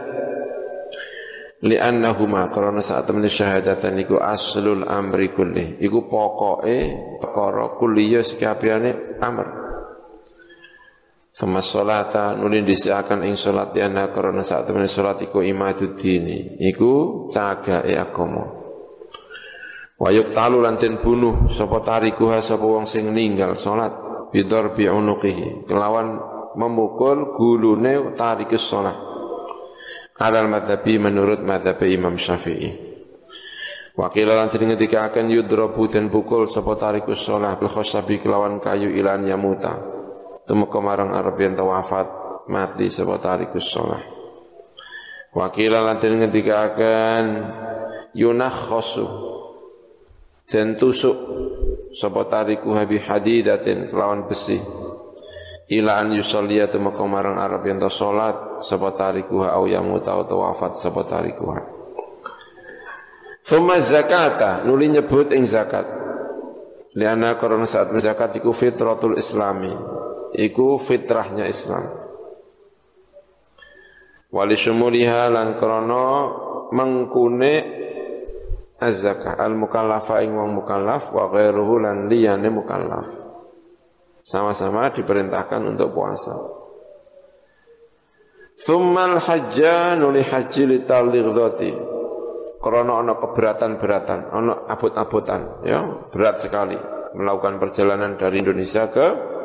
[1.57, 5.81] Li'annahuma karena saat temen syahadatan iku aslul amri kulli.
[5.81, 6.79] Iku pokoke
[7.17, 9.66] perkara kuliah sekabehane amr
[11.37, 17.29] Sama sholata nulin disiakan ing sholat diana karena saat temen sholat iku imadud dini Iku
[17.29, 18.45] caga e agomo
[20.01, 23.93] Wayuk talu lantin bunuh Sopo tarikuha sopo wong sing ninggal sholat
[24.33, 26.17] Bidor bi'unukihi Kelawan
[26.57, 28.97] memukul gulune tarikus sholat.
[30.17, 32.73] Alal madhabi menurut madhabi Imam Syafi'i.
[33.93, 39.29] Wakil lantin ngetika akan yudrobu dan pukul Sopo tarikus sholat Bil khosabi kelawan kayu ilan
[39.29, 39.96] yamuta
[40.47, 42.07] Tumeka marang Arab yang wafat
[42.47, 43.99] mati sapa tarikus sholah.
[45.35, 47.25] Wakila ketika akan
[48.17, 49.05] yunah khosu
[50.49, 51.19] dan tusuk
[51.93, 54.57] sapa tariku habi hadidatin kelawan besi
[55.67, 61.03] ila an yusalliya tumeka marang Arab yang salat sapa tariku au yamuta atau wafat sapa
[61.05, 61.53] tariku
[63.47, 65.87] Thumma zakata nuli nyebut ing zakat.
[66.99, 69.71] Liana karena saat zakat iku fitratul islami
[70.37, 71.89] iku fitrahnya Islam.
[74.29, 76.05] Wali syumuliha lan krono
[76.77, 77.55] mengkune
[78.77, 83.09] az-zakah al-mukallafa ing wong mukallaf wa ghairuhu lan liyane mukallaf.
[84.21, 86.35] Sama-sama diperintahkan untuk puasa.
[88.57, 91.73] Thummal hajja nuli haji li talighdati.
[92.57, 96.75] Karena ana keberatan-beratan, ana abot-abotan, ya, berat sekali
[97.15, 99.36] melakukan perjalanan dari Indonesia ke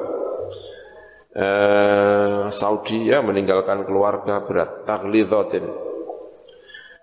[1.35, 5.91] eh, Saudi ya meninggalkan keluarga berat taglidhatin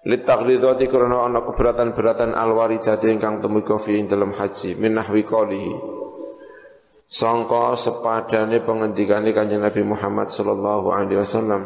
[0.09, 5.27] Lit taglidhati karena ana keberatan-beratan alwaridati ingkang temeka fi dalam haji min nahwi
[7.05, 11.63] sangka sepadane pengendikane Kanjeng Nabi Muhammad sallallahu alaihi wasallam.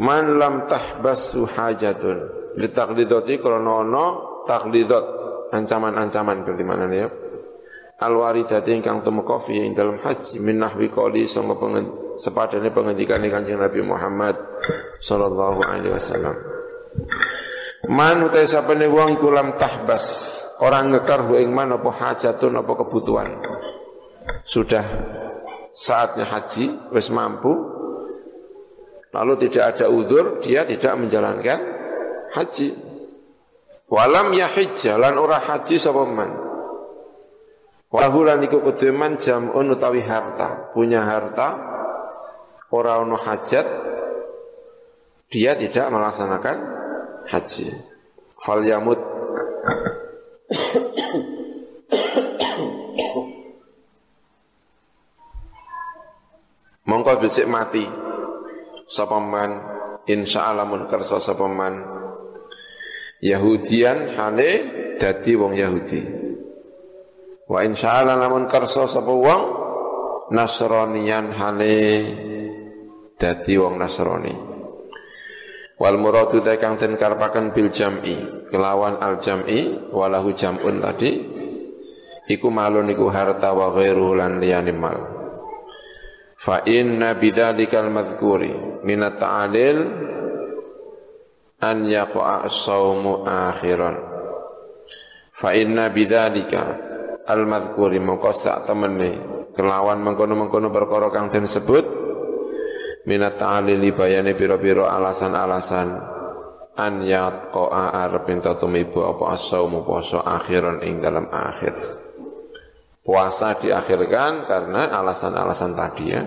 [0.00, 2.18] Man lam tahbasu hajatun.
[2.56, 4.04] Li taqlidati krana ana
[4.48, 5.04] taqlidat
[5.54, 6.64] ancaman-ancaman berarti
[6.96, 7.06] ya
[8.00, 13.28] al waridati ingkang tumeka fi ing dalam haji min nahwi qali sanga pengen sepadane pengendikane
[13.28, 14.36] Kanjeng Nabi Muhammad
[15.04, 16.36] sallallahu alaihi wasallam
[17.90, 19.18] Man utai sapane wong
[19.56, 20.04] tahbas
[20.60, 23.28] orang ngekar hu ing man apa hajatun apa kebutuhan
[24.44, 24.84] sudah
[25.74, 27.50] saatnya haji wis mampu
[29.10, 31.58] lalu tidak ada uzur, dia tidak menjalankan
[32.34, 32.68] haji.
[33.90, 36.49] Walam yahijja lan ora haji sapa man.
[37.90, 41.58] Walahu lan iku kuduman jam'un utawi harta, punya harta
[42.70, 43.66] ora ono hajat
[45.26, 46.56] dia tidak melaksanakan
[47.26, 47.66] haji.
[48.38, 48.98] Fal yamut
[56.86, 57.86] Mongko becik mati.
[58.90, 59.62] Sapa man?
[60.10, 61.86] Insyaallah mun kersa sapa man?
[63.22, 64.50] Yahudian hale
[64.98, 66.29] dadi wong Yahudi
[67.50, 69.42] wa insyaallah lamun kersa sapa wong
[70.30, 71.82] Nasranian hale
[73.18, 74.34] dadi wong Nasrani
[75.74, 81.10] wal muradu ta kang den karepaken bil jam'i kelawan al jam'i walahu jam'un tadi
[82.30, 84.98] iku malun iku harta wa ghairu lan liyane mal
[86.40, 89.78] Fa inna bidzalikal madhkuri min at-ta'lil
[91.60, 93.92] an yaqa'a as-saumu akhiran.
[95.36, 96.89] Fa inna bidzalika
[97.30, 99.10] al-madhkuri mongko sak temene
[99.54, 101.86] kelawan mengkono-mengkono perkara kang den sebut
[103.06, 105.88] minat ta'lili bayane pira-pira alasan-alasan
[106.78, 111.74] an yaqa'a arep ento tumibu apa as-saumu poso akhiran ing dalam akhir.
[113.00, 116.22] Puasa diakhirkan karena alasan-alasan tadi ya.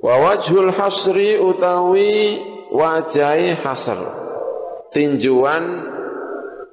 [0.00, 2.40] Wa wajhul hasri utawi
[2.72, 4.00] wajai hasr.
[4.90, 5.89] Tinjuan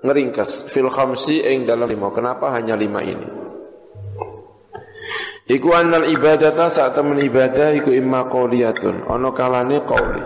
[0.08, 2.08] ngeringkas fil khamsi ing dalam lima.
[2.16, 3.28] Kenapa hanya lima ini?
[5.48, 9.08] Iku annal ibadata saat temen ibadah iku imma qawliyatun.
[9.08, 10.24] Ono kalane qawli.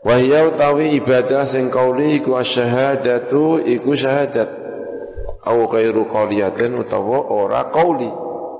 [0.00, 4.60] Wahya utawi ibadah sing qawli iku asyhadatu iku syahadat
[5.44, 8.08] au ghairu qawliyatin utawa ora qauli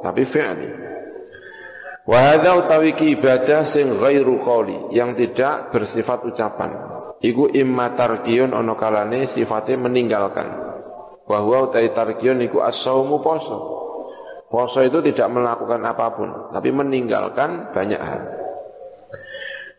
[0.01, 0.69] tapi fi'li
[2.09, 8.75] wa hadza utawi ibadah sing ghairu qauli yang tidak bersifat ucapan iku imma tarkiyun ana
[8.77, 10.49] kalane sifate meninggalkan
[11.29, 13.57] wa huwa utai tarkiyun iku as-saumu poso
[14.51, 18.41] poso itu tidak melakukan apa pun tapi meninggalkan banyak hal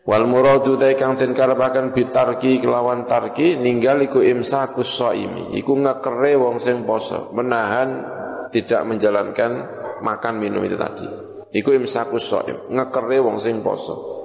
[0.02, 5.54] Wal muradu ta kang den karepaken bitarki kelawan tarki ninggal iku imsakus shaimi.
[5.54, 8.02] Iku ngekere wong sing poso, menahan
[8.50, 9.62] tidak menjalankan
[10.02, 11.06] makan minum itu tadi.
[11.54, 14.21] Iku imsakus shaim, ngekere wong sing poso.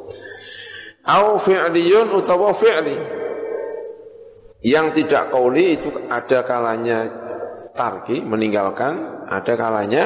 [1.07, 2.99] Au fi'liyun utawa fi'li.
[4.59, 7.07] Yang tidak kauli itu ada kalanya
[7.71, 10.03] tarki meninggalkan, ada kalanya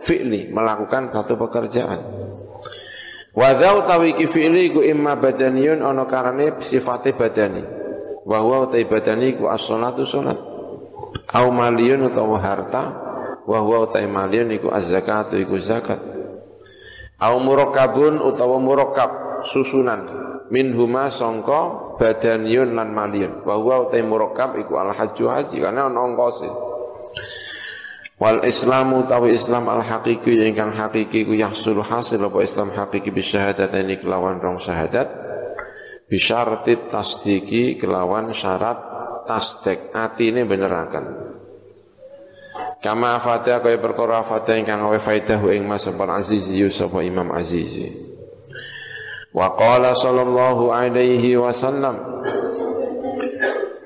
[0.00, 2.00] fi'li melakukan satu pekerjaan.
[3.36, 7.60] Wa dzau tawi ki fi'li ku imma badaniyun ana karane sifate badani.
[8.24, 10.40] Wa huwa utai badani ku as-shalatu salat.
[11.36, 12.82] Au maliyun utawa harta
[13.44, 16.00] wa huwa utai maliyun iku az-zakatu iku zakat.
[17.20, 23.44] Au murakkabun utawa murakkab susunan min huma sangka badaniyun lan maliyun.
[23.44, 26.48] Wa huwa utai murakkab iku al-hajju haji karena ana ongkose.
[28.18, 33.22] Wal Islamu tawi Islam al hakiki ingkang hakiki ku yahsul hasil apa Islam hakiki bi
[33.22, 35.06] ini kelawan rong syahadat
[36.10, 38.74] bisyarti tasdiki kelawan syarat
[39.28, 41.30] tasdik ini benerakan
[42.78, 48.07] Kama fatih kaya perkara fatih ingkang awe faidah ing Mas Azizi Yusuf Imam Azizi
[49.32, 52.24] Wa qala sallallahu alaihi wasallam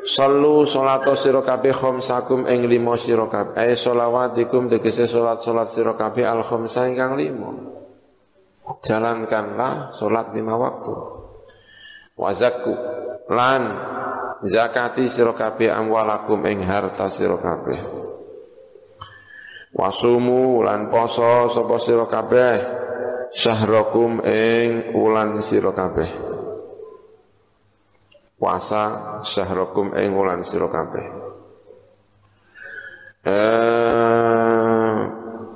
[0.02, 3.54] Sallu salato sira kabeh khamsakum ing lima sira kabeh.
[3.54, 7.54] Ay sholawatikum tegese salat-salat sira al khamsa ingkang lima.
[8.82, 10.94] Jalankanlah salat lima waktu.
[12.18, 12.74] Wazakku
[13.30, 13.62] lan
[14.42, 15.38] zakati sira
[15.70, 18.02] amwalakum ing harta sira kabeh
[19.72, 22.04] wasumu lan poso sapa sira
[23.32, 26.10] syahrakum ing ulan sira kabeh.
[28.36, 28.82] Puasa
[29.24, 31.06] syahrakum ing ulan sira kabeh.
[33.24, 34.98] Eh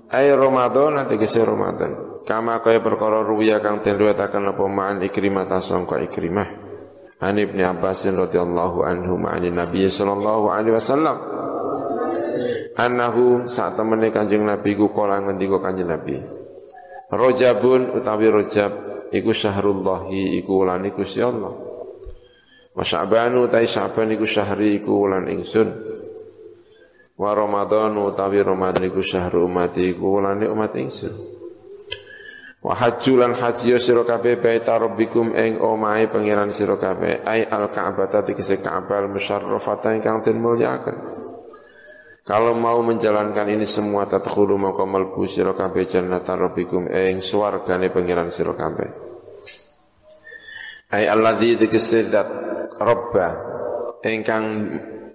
[0.07, 2.25] ay Ramadan nanti kese Ramadan.
[2.27, 6.67] Kama kaya perkara ruya kang den riwayataken apa ma'an ikrimah ta sangka ikrimah.
[7.23, 11.17] An Ibnu Abbas radhiyallahu anhu ma'ani Nabi sallallahu alaihi wasallam.
[12.77, 16.36] Annahu saat temene Kanjeng Nabi ku kala ngendika Kanjeng Nabi
[17.07, 18.73] Rajabun utawi Rajab
[19.15, 21.55] iku syahrullahi iku wulan Gusti Allah.
[22.77, 25.69] Wa Sya'banu ta Sya'ban iku syahri iku wulan ingsun.
[27.17, 31.15] Wa Ramadan utawi Ramadan iku syahru umat iku wulan umat ingsun.
[32.67, 37.23] Wa hajjulan haji sira kabeh baita rabbikum ing omahe pangeran sira kabeh.
[37.23, 41.26] Ai al Ka'bah tegese Ka'bah musyarrafata ingkang den mulyakaken.
[42.27, 48.35] Kalau mau menjalankan ini semua tadkhulu maka melbu sira kabeh jannata rabbikum ing swargane pangeran
[48.35, 48.91] sira kabeh.
[50.91, 51.55] Ai allazi
[52.11, 52.29] dat
[52.83, 53.29] robba
[54.03, 54.43] ingkang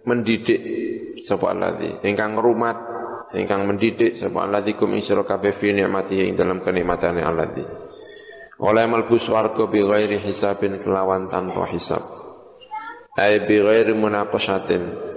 [0.07, 0.59] mendidik
[1.19, 2.79] sapa allazi ingkang rumat
[3.35, 7.67] ingkang mendidik sapa alladzim ing sira kabeh fi nikmatihi ing dalam kenikmatane alladzi.
[8.63, 12.07] Oleh mlebu swarga bi ghairi hisabin kelawan tanpa hisab.
[13.19, 15.10] Ai bi ghairi munaqashatin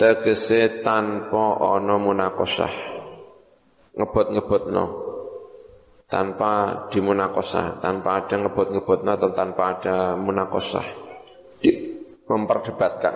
[0.00, 2.72] tegese tanpa ana munaqashah
[4.00, 5.12] ngebot-ngebotno.
[6.10, 10.88] Tanpa dimunakosah, tanpa ada ngebot-ngebotno atau tanpa ada munakosah,
[12.26, 13.14] memperdebatkan.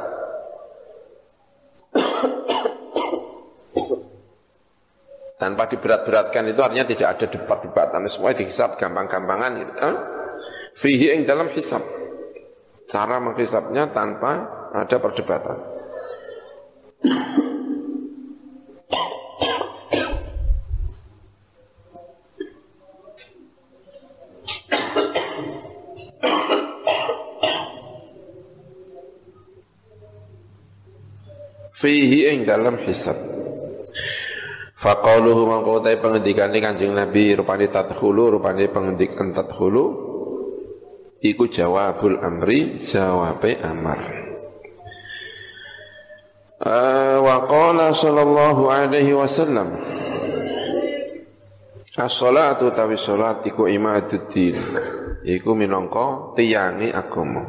[5.34, 8.00] tanpa diberat-beratkan itu artinya tidak ada debat-debatan.
[8.08, 9.94] Semua dihisap gampang-gampangan gitu kan
[10.72, 11.84] fihi ing dalam hisab.
[12.88, 14.40] Cara menghisapnya tanpa
[14.72, 15.73] ada perdebatan
[31.84, 33.20] fihi ing dalam hisab
[34.80, 39.84] Faqaluhu mangko ta pengendikane Kanjeng Nabi rupane tadkhulu rupane pengendikan tadkhulu
[41.24, 44.23] iku jawabul amri jawabe amar.
[46.54, 49.74] Uh, wa qala sallallahu alaihi wasallam
[51.94, 54.58] As-salatu tawi salat iku imaduddin.
[55.22, 57.46] Iku minangka tiyangi agama.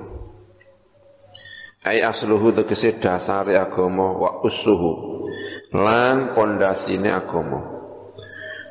[1.82, 5.26] Ai asluhu tegese dasare agama wa usuhu
[5.74, 7.58] lan pondasine agama.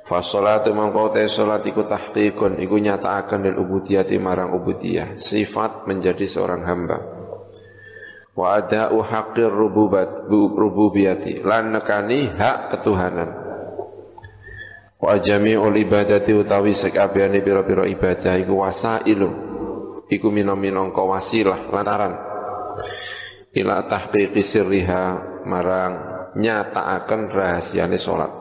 [0.06, 6.30] Fa salatu mangko te salat iku tahqiqun iku nyatakaken lil ubudiyati marang ubudiyah sifat menjadi
[6.30, 7.23] seorang hamba
[8.34, 11.42] wa ada'u haqqir rububat rububiyati.
[11.46, 13.30] Lan nekani hak ketuhanan.
[14.98, 19.30] Wa jami'ul ibadati utawi sekabehane pira-pira ibadah iku wasailu
[20.10, 22.14] iku minangka wasilah lantaran.
[23.54, 25.02] Ila tahqiqi sirriha
[25.46, 25.92] marang
[26.34, 28.32] nyataaken rahasiane salat.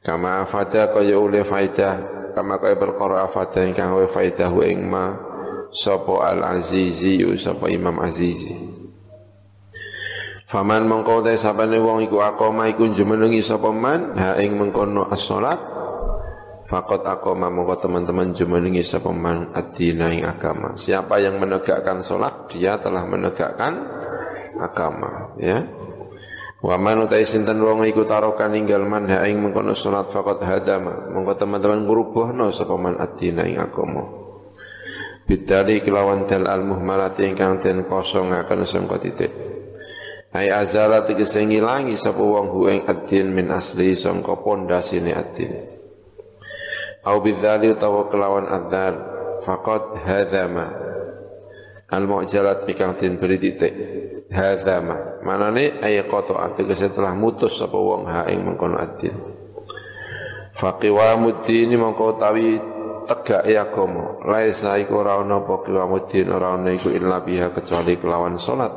[0.00, 5.29] Kama afada kaya oleh faidah, kama kaya perkara afada ingkang wa faidah ing ma
[5.70, 8.54] sapa al-azizi sapa Imam Azizi.
[10.50, 15.70] Faman mengkau te sabane wong iku akoma iku jumenengi sapa man ha ing mengkono as-salat
[16.70, 20.78] Fakot akoma mongko teman-teman jumenengi sapa man ad-dina ing agama.
[20.78, 23.74] Siapa yang menegakkan salat dia telah menegakkan
[24.54, 25.66] agama, ya.
[26.62, 31.10] Wa man utai sinten wong iku tarokan ninggal man ha ing mengkono salat faqat hadama
[31.10, 34.06] mengko teman-teman ngrubuhno sapa man adina ing agama
[35.30, 39.30] bidali kelawan dal al muhmalati ingkang den kosongaken sangka titik.
[40.34, 45.54] Ai azala tegese ngilangi sapa wong hu ing adin min asli sangka pondasine adin
[47.06, 48.94] au bidzali utawa kelawan adzal
[49.42, 50.66] faqad hadama
[51.90, 53.74] al mu'jalat ingkang den beri titik
[54.30, 55.22] hadzama.
[55.26, 59.14] Manane ay qata tegese telah mutus sapa wong ha ing mengkono adin
[60.54, 62.60] faqiwamuddin mongko tawi
[63.10, 64.22] tegake agama.
[64.22, 68.70] Laisa iku ora ana apa qiwamuddin ora ana iku illa biha kecuali kelawan salat.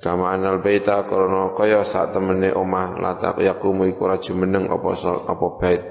[0.00, 4.88] Kama anal baita karena kaya sak temene omah latak yakumu iku ora jumeneng apa
[5.28, 5.82] apa bait.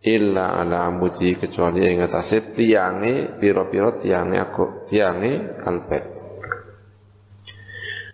[0.00, 6.20] Illa ala amudi kecuali ing atase tiange pira-pira tiange aku tiange albait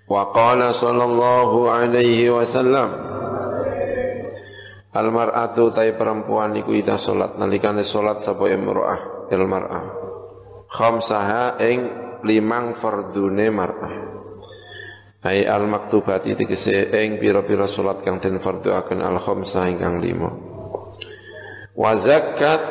[0.06, 2.90] Wa qala sallallahu alaihi wasallam
[4.96, 9.84] Al mar'atu tai perempuan iku ida salat nalikane salat sapa imra'ah il mar'ah
[10.72, 11.80] khamsaha ing
[12.24, 13.94] limang fardune mar'ah.
[15.26, 20.32] Ai al maktubati tegese ing pira-pira salat kang den fardhuaken al khamsah ingkang lima.
[21.76, 22.62] Wa zakat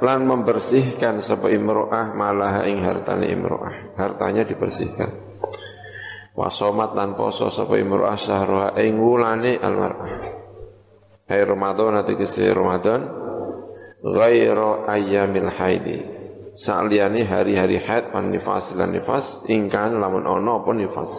[0.00, 4.00] lan membersihkan sapa imro'ah malah ing hartane imro'ah.
[4.00, 5.12] Hartanya dibersihkan.
[6.32, 10.45] Wa somat lan poso sapa imro'ah sahroha ing wulane al mar'ah
[11.26, 13.06] ai ramadan tegese ramadan
[14.02, 16.16] ghairu ayyamil haidi
[16.56, 21.12] Sa'liani hari-hari haid wan nifas lan nifas ingkang lamun ana apa nifas.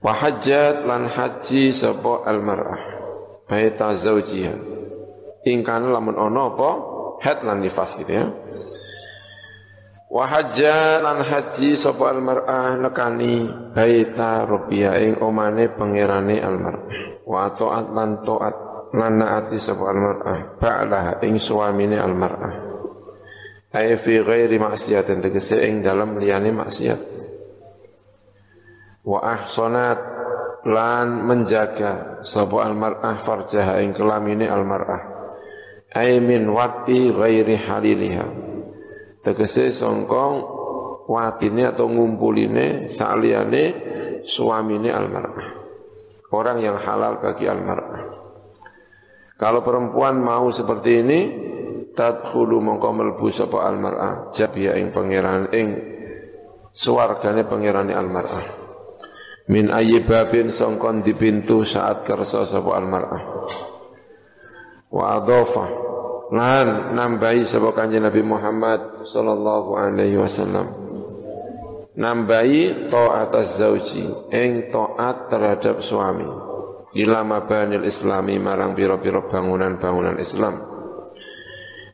[0.00, 2.82] Wa hajjat lan haji sapa al mar'ah
[3.44, 4.56] baita zaujiha.
[5.44, 6.70] Ingkang lamun ana apa
[7.20, 8.32] haid lan nifas gitu ya.
[10.10, 16.90] Wa hajjat lan haji sapa al mar'ah nekani baita rupiah ing omane pangerane al mar'ah.
[17.22, 22.54] Wa taat lan taat lan naati sapa al-mar'ah ba'laha ing suamine al-mar'ah.
[23.70, 27.00] Ay fi ghairi maksiatin tegese ing dalam liyane maksiat.
[29.06, 30.00] Wa ahsanat
[30.66, 35.02] lan menjaga sapa al-mar'ah farjaha ing kelamine al-mar'ah.
[35.94, 38.49] Ay min wati ghairi haliliha
[39.20, 40.34] tegese songkong
[41.08, 43.64] watine atau ngumpuline saliyane
[44.24, 45.48] suamine al-mar'ah
[46.30, 48.20] orang yang halal bagi al-mar'ah
[49.40, 51.20] kalau perempuan mau seperti ini,
[51.96, 55.68] tadkhulu mongko mlebu sapa almar'ah jabiya ing pangeran ing
[56.68, 58.44] suwargane pangerane almar'ah.
[59.48, 63.22] Min ayyi babin songkon di pintu saat kersa sapa almar'ah.
[64.92, 65.64] Wa adhafa
[66.30, 70.66] lan nambahi sapa kanjeng Nabi Muhammad sallallahu alaihi wasallam.
[71.98, 76.26] Nambahi taat az-zauji ing taat terhadap suami.
[76.90, 80.58] Ila mabanil islami marang pira-pira bangunan-bangunan Islam.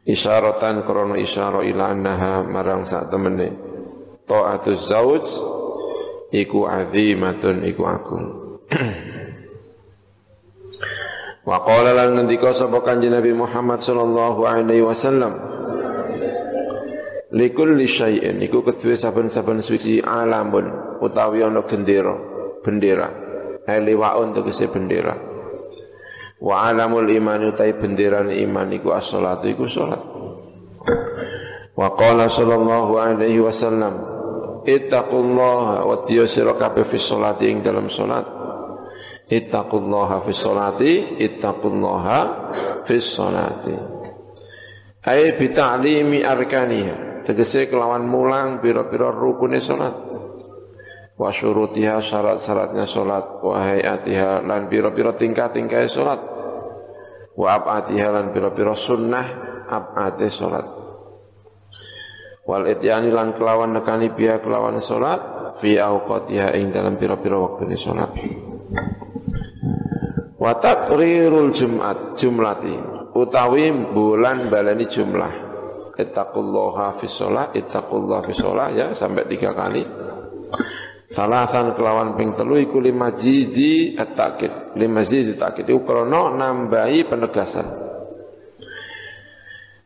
[0.06, 3.48] Isyaratan krono isyara ila annaha marang sak temene.
[4.24, 5.26] Taatuz zauj
[6.34, 8.26] iku azimatun iku agung
[11.46, 15.56] Wa qala lan ngendika sapa kanjeng Nabi Muhammad sallallahu alaihi wasallam
[17.36, 22.14] Likulli syai'in iku kedue saben-saben suci alamun utawi ana gendera
[22.64, 23.12] bendera.
[23.66, 25.12] Liwaun tegese bendera.
[26.38, 30.00] Wa alamul iman utai bendera iman iku as-salatu iku salat.
[31.76, 33.94] Wa qala sallallahu alaihi wasallam
[34.64, 38.35] ittaqullaha wa tiyasira kabeh fi sholati ing dalam salat
[39.26, 42.18] ittaqullaha fi sholati ittaqullaha
[42.86, 43.74] fi sholati.
[45.06, 47.26] Ay bi ta'limi arkaniha.
[47.26, 49.94] Tegese kelawan mulang pira-pira rukune salat
[51.16, 56.20] wa syurutiha syarat-syaratnya salat wa hayatiha lan pira-pira tingkah-tingkah salat
[57.34, 59.26] wa abatiha lan pira-pira sunnah
[59.66, 60.66] abate salat
[62.46, 68.12] wal ityani lan kelawan nekani biya kelawan salat fi auqatiha ing dalam pira-pira waktune salat
[70.36, 72.76] wa taqrirul jumat jumlati
[73.16, 75.32] utawi bulan balani jumlah
[75.96, 80.06] ittaqullaha fi sholat ittaqullaha fi sholat ya sampai tiga kali
[81.06, 84.74] Salasan kelawan ping telu iku lima jiji at-takid.
[84.74, 87.64] Lima jiji at-takid iku krana nambahi penegasan.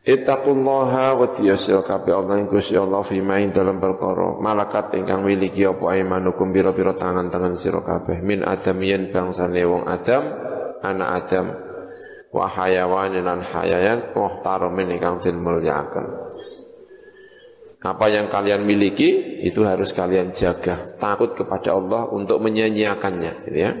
[0.01, 5.61] Ittaqullaha wa tiyasil kabeh Allah ing Gusti Allah fi main dalam perkara malakat ingkang miliki
[5.61, 10.25] apa aimanukum biro-biro tangan-tangan sira kabeh min adam yen bangsane wong Adam
[10.81, 11.45] anak Adam
[12.33, 16.09] wa hayawan lan hayayan muhtaramin ingkang den mulyakaken
[17.81, 20.93] apa yang kalian miliki itu harus kalian jaga.
[21.01, 23.49] Takut kepada Allah untuk menyanyiakannya.
[23.49, 23.73] Gitu ya.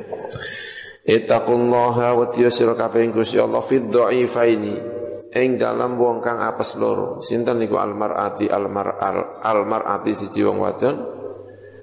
[1.05, 5.00] Ittaqullaha wa tiyasira kabeh Gusti Allah fid dha'ifaini
[5.31, 7.23] ing dalam wong kang apes loro.
[7.23, 8.99] Sinten niku almarati almar
[9.41, 10.95] almarati siji wong wadon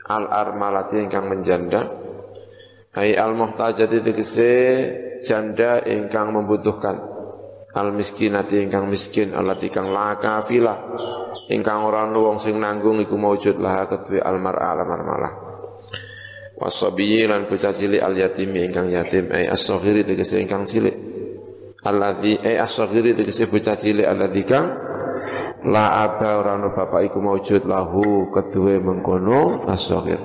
[0.09, 1.88] al armalati ingkang menjanda.
[2.99, 4.53] Ai al muhtajati tegese
[5.24, 6.96] janda ingkang membutuhkan.
[7.72, 10.78] Al miskinati ingkang miskin alati kang la kafilah
[11.49, 15.32] ingkang ora wong sing nanggung iku maujud laha kedue almar'a almarmalah
[16.61, 20.92] wasabiyi lan bocah cilik al yatimi ingkang yatim ai as-saghiri tegese ingkang cilik
[21.89, 24.66] alladzi ai as-saghiri tegese bocah cilik alladzi kang
[25.66, 30.20] la aba ora ono bapak iku maujud lahu kedue mengkono as-saghir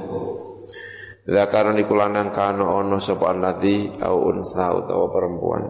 [1.23, 5.63] Zakaran iku lanang kana ana sapa alladzi au unsa utawa perempuan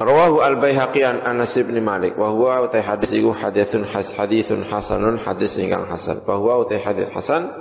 [0.00, 5.20] Rawahu al-Baihaqi an Anas bin Malik wa huwa utai hadis iku haditsun has haditsun hasanun
[5.20, 6.24] hadis ingkang hasan.
[6.24, 7.52] Bahwa utai hadis hasan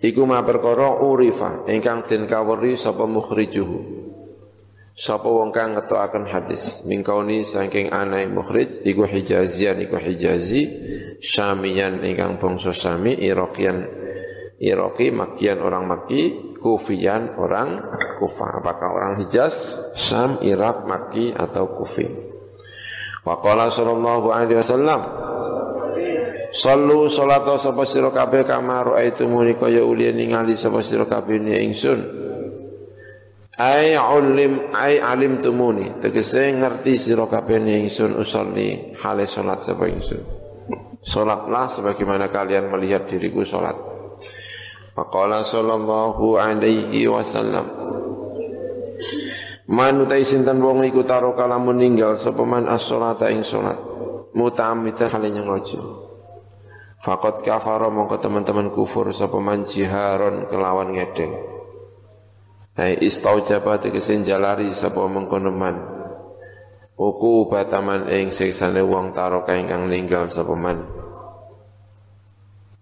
[0.00, 4.00] iku ma perkara urifa ingkang den kaweri sapa mukhrijuhu.
[5.00, 6.84] Sapa wong kang ngetokaken hadis.
[6.84, 10.68] Mingkauni saking anai mukhrij iku hijazian iku hijazi
[11.24, 13.80] syamiyan ingkang bangsa sami iraqian
[14.60, 17.80] iraqi makian orang maki kufian orang
[18.20, 18.60] kufa.
[18.60, 22.04] Apakah orang hijaz syam irak maki atau kufi?
[23.24, 25.00] Wa qala sallallahu alaihi wasallam
[26.50, 32.00] Sallu salata sapa sira kabeh kama raaitumuni kaya ulien ningali sapa sira kabeh ingsun.
[33.54, 40.22] Ai ulim ai alim tumuni tegese ngerti sira kabeh ingsun usolli hale salat sapa ingsun.
[41.06, 43.78] Salatlah sebagaimana kalian melihat diriku salat.
[44.90, 47.66] Faqala sallallahu alaihi wasallam
[49.70, 53.78] Man utai sinten wong iku taro kalamun ninggal sapa man as-salata ing salat
[54.34, 55.99] mutamitan hale nyengojo.
[57.00, 61.32] Fakot kafaro mongko teman-teman kufur sapa man jiharon kelawan ngedeng.
[62.76, 65.80] Hai istaujaba tegese jalari sapa mengkono man.
[67.00, 70.84] Uku bataman ing siksane wong taroka ingkang ninggal sapa man.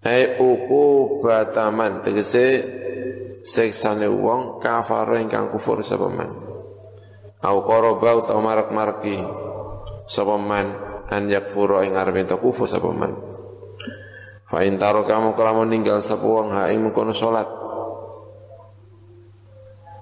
[0.02, 2.66] Hai uku bataman tegese
[3.46, 6.34] siksane wong kafaro ingkang kufur sapa man.
[7.38, 9.14] Au qaraba utawa marak-marki
[10.10, 10.74] sapa man
[11.06, 13.27] an yakfuru ing arep kufur sapa man.
[14.48, 17.44] Fa in kamu kelamun ninggal sapa wong ha ing mengkono salat.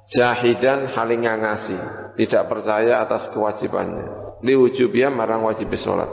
[0.06, 1.74] Jahidan haling ngangasi,
[2.14, 4.38] tidak percaya atas kewajibannya.
[4.46, 6.06] Li wujubiyah marang wajib salat.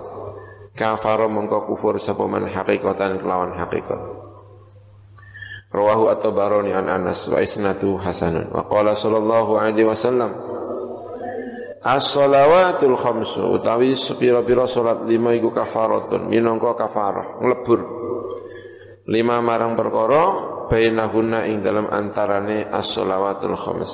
[0.73, 4.01] Kafaro mengko kufur sapa man hakikatan kelawan hakikat.
[5.69, 8.49] Rawahu at-Tabarani an Anas wa isnadu hasanun.
[8.49, 10.33] Wa qala sallallahu alaihi wasallam
[11.83, 17.79] As-salawatul khamsu utawi sepira-pira salat lima iku kafaratun minangka kafarah nglebur
[19.09, 20.23] lima marang perkara
[20.71, 23.93] bainahunna ing dalam antarane as-salawatul khams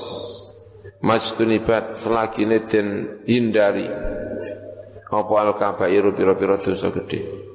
[1.00, 2.88] majtunibat selagine den
[3.24, 3.88] hindari.
[5.10, 7.50] Apa al-kabairu pira-pira dosa gedhe?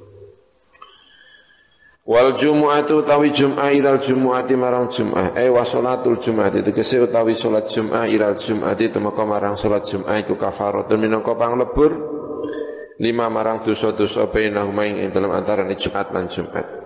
[2.05, 5.33] Wal jumu'atu utawi jum'ah ilal jumu'ati marang jum'ah.
[5.39, 6.61] Eh wa sholatul jum'ati.
[6.61, 12.13] Tegesi utawi sholat jum'ah ilal jum'ati Temaka marang sholat jum'ah iku kafaratun minangka panglebur.
[13.01, 16.84] Lima marang dosa-dosa bainahuma ing dalam antara Jumat lan Jumat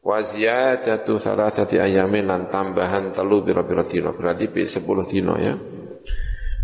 [0.00, 4.16] Wa ziyadatu thalathati ayamin lan tambahan telu biro-biro dino.
[4.16, 5.52] Berarti bi sepuluh dino ya.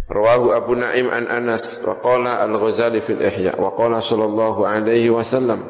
[0.06, 5.66] Rawahu Abu Naim an Anas wa qala Al-Ghazali fil Ihya wa qala sallallahu alaihi wasallam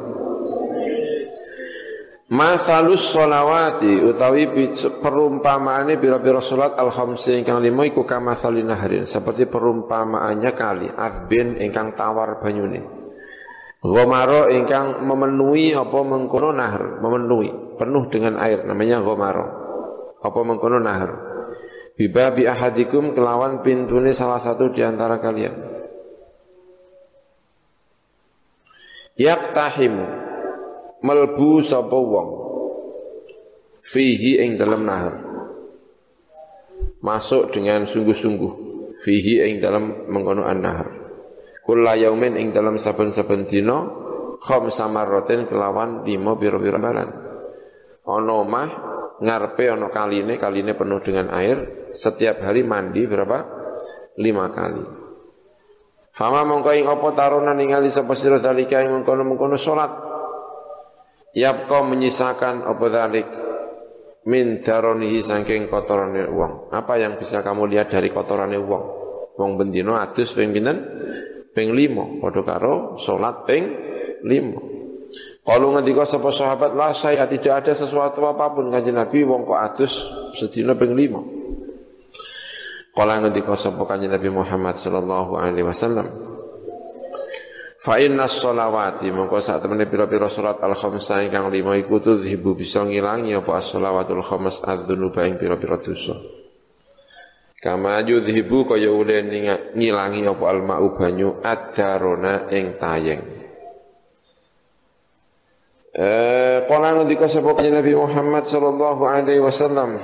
[2.26, 10.90] Mathalus solawati utawi perumpamaane biro-biro salat al-khamsi ingkang lima iku kamathali nahrin seperti perumpamaannya kali
[10.90, 13.05] adbin ingkang tawar banyune
[13.86, 19.46] Gomaro ingkang memenuhi apa mengkono nahar, memenuhi penuh dengan air namanya gomaro.
[20.18, 21.10] Apa mengkono nahar.
[21.94, 25.54] Biba bi ahadikum kelawan pintune salah satu di antara kalian.
[29.16, 30.04] Yaktahimu
[31.00, 32.28] melbu sapa wong
[33.86, 35.14] fihi ing dalam nahar.
[37.00, 38.52] Masuk dengan sungguh-sungguh
[39.06, 41.05] fihi ing dalam mengkono an-nahar.
[41.66, 43.82] Kula yaumin ing dalam saben-saben dina
[44.38, 47.10] khamsa marratin kelawan lima biro-biro balan.
[48.06, 48.68] Ono mah
[49.18, 53.38] ngarepe ono kaline, kaline penuh dengan air, setiap hari mandi berapa?
[54.22, 54.84] Lima kali.
[56.14, 59.92] Fama mongko ing apa taruna ningali sapa sira dalika ing mengkono-mengkono salat.
[61.36, 63.26] Yapqa menyisakan apa dalik
[64.24, 66.72] min daronihi saking kotorane wong.
[66.72, 68.84] Apa yang bisa kamu lihat dari kotorane wong?
[69.36, 70.78] Wong bendino adus ping pinten?
[71.56, 73.64] Ping limo padha karo salat ping
[74.28, 74.60] limo
[75.40, 79.56] kalau ngendika sapa sahabat lah saya tidak ada sesuatu apa pun kanjeng Nabi wong kok
[79.56, 79.94] adus
[80.36, 81.32] sedina ping limo
[82.96, 86.26] Kala ngendika sapa kanjeng Nabi Muhammad sallallahu alaihi wasallam
[87.86, 92.82] Fa inna sholawati mongko sak temene pira-pira salat al khamsa ingkang lima iku tudhibu bisa
[92.82, 96.35] ngilangi apa as-shalawatul khams adz-dzunuba ing pira-pira dosa.
[97.66, 99.26] Kama yudhibu kaya ule
[99.74, 103.26] ngilangi apa alma'u banyu ad-darona ing tayeng.
[105.90, 109.98] Eh, kala ngendika sapa Nabi Muhammad sallallahu alaihi wasallam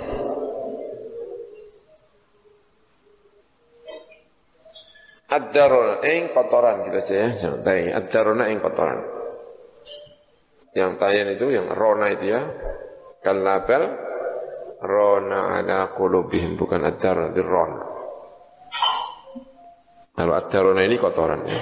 [5.31, 7.95] Ad-darona ing kotoran gitu aja ya, santai.
[7.95, 9.01] Ad-darona ing kotoran.
[10.75, 12.43] Yang tayang itu yang rona itu ya.
[13.23, 14.12] Kalabel
[14.83, 17.73] rona ala qulubihim bukan ad-dar di ron.
[20.13, 21.61] Kalau ad-darona ini kotoran ya.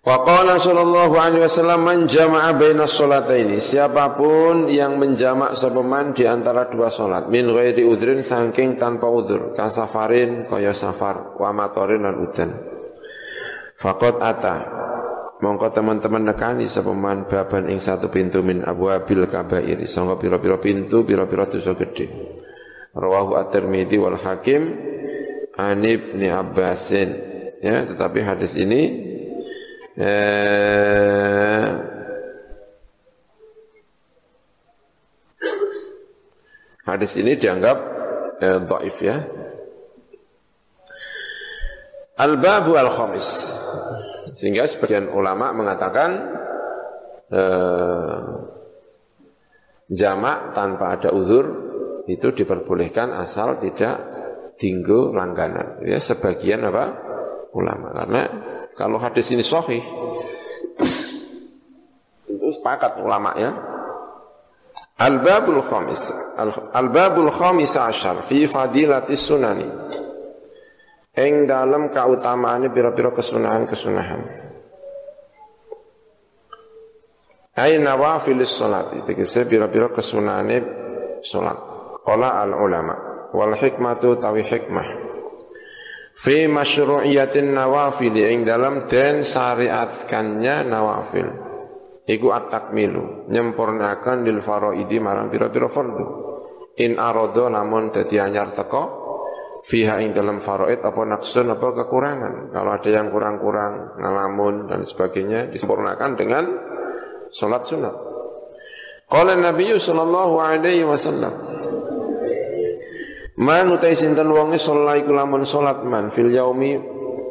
[0.00, 6.24] Wa qala sallallahu alaihi wasallam man jama'a baina sholataini siapa pun yang menjamak sepeman di
[6.24, 12.16] antara dua salat min ghairi udrin saking tanpa udzur kasafarin kaya safar wa matorin lan
[12.16, 12.50] udan
[13.76, 14.56] faqad ata
[15.40, 21.48] mongko teman-teman nekani sepeman baban ing satu pintu min abwabil kabairi sangka pira-pira pintu pira-pira
[21.48, 22.06] dosa gedhe
[22.92, 24.76] rawahu at-tirmidzi wal hakim
[25.56, 27.08] an ibni abbasin
[27.64, 29.10] ya tetapi hadis ini
[30.00, 31.66] Eh,
[36.88, 37.78] hadis ini dianggap
[38.40, 39.18] eh, dhaif ya.
[42.16, 43.60] Al-babu al-khamis.
[44.30, 46.10] Sehingga sebagian ulama mengatakan
[47.30, 48.20] eh,
[49.90, 51.44] jamak tanpa ada uzur
[52.06, 53.98] itu diperbolehkan asal tidak
[54.58, 55.82] tinggu langganan.
[55.84, 57.10] Ya, sebagian apa?
[57.50, 58.22] ulama karena
[58.78, 59.82] kalau hadis ini sahih,
[62.30, 63.50] itu sepakat ulama ya.
[65.00, 66.12] Al-babul khamis.
[66.76, 69.66] Al-babul khamis asyar fi fadilati sunani.
[71.16, 74.22] Eng dalam keutamaannya biro-biro kesunahan-kesunahan.
[77.58, 79.02] Ay nawafilis salati.
[79.02, 80.58] Tegese biro-biro kesunahane
[81.26, 81.58] salat.
[82.06, 83.28] Qala al-ulama.
[83.34, 85.10] Wal hikmatu tawi hikmah
[86.20, 91.28] fi masyru'iyatin nawafil ing dalam den syariatkannya nawafil
[92.04, 96.06] iku at-takmilu nyempurnakan lil faraidi marang pira-pira fardu
[96.76, 98.99] in arodo namun dadi anyar teko
[99.70, 105.54] fiha ing dalam faraid apa naksun apa kekurangan kalau ada yang kurang-kurang ngalamun dan sebagainya
[105.54, 106.44] disempurnakan dengan
[107.30, 107.94] salat sunat
[109.06, 111.60] qala nabi sallallahu alaihi wasallam
[113.40, 116.76] Man utai sinten wonge sholat iku lamun sholat man fil yaumi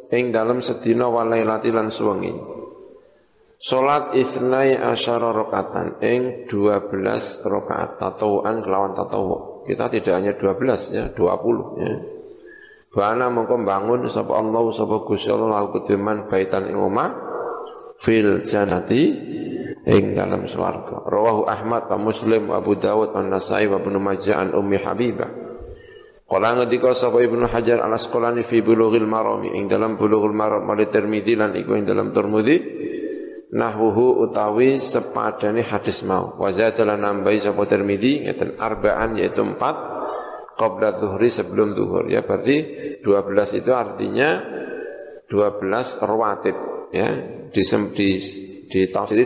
[0.10, 2.34] ing dalam sedina walailati lan suwengi.
[3.62, 9.62] Sholat isnai asyara rokatan ing 12 rokaat tatawuan kelawan tatawu.
[9.70, 11.94] Kita tidak hanya 12 ya, 20 ya.
[12.90, 17.10] Bana mongko bangun sapa Allah sapa Gusti Allah lahu kediman baitan ing omah
[18.02, 19.14] fil janati
[19.86, 21.06] ing dalam swarga.
[21.06, 25.30] Rawahu Ahmad wa Muslim wa Abu Dawud wa Nasai wa Ibnu Majah an Ummi Habibah.
[26.30, 30.90] Qala ngendika sapa Ibnu Hajar Al Asqalani fi Bulughil Marami ing dalam Bulughul Maram mali
[30.90, 32.58] Tirmidzi lan iku ing dalam Tirmidzi
[33.50, 39.99] nahwuhu utawi sepadane hadis mau wa zadalan nambahi sapa Tirmidzi ngeten arba'an yaitu empat
[40.60, 42.58] qabla zuhri sebelum zuhur ya berarti
[43.00, 44.30] 12 itu artinya
[45.32, 46.58] 12 rawatib
[46.92, 47.08] ya
[47.48, 47.64] di
[47.96, 48.10] di,
[48.68, 48.80] di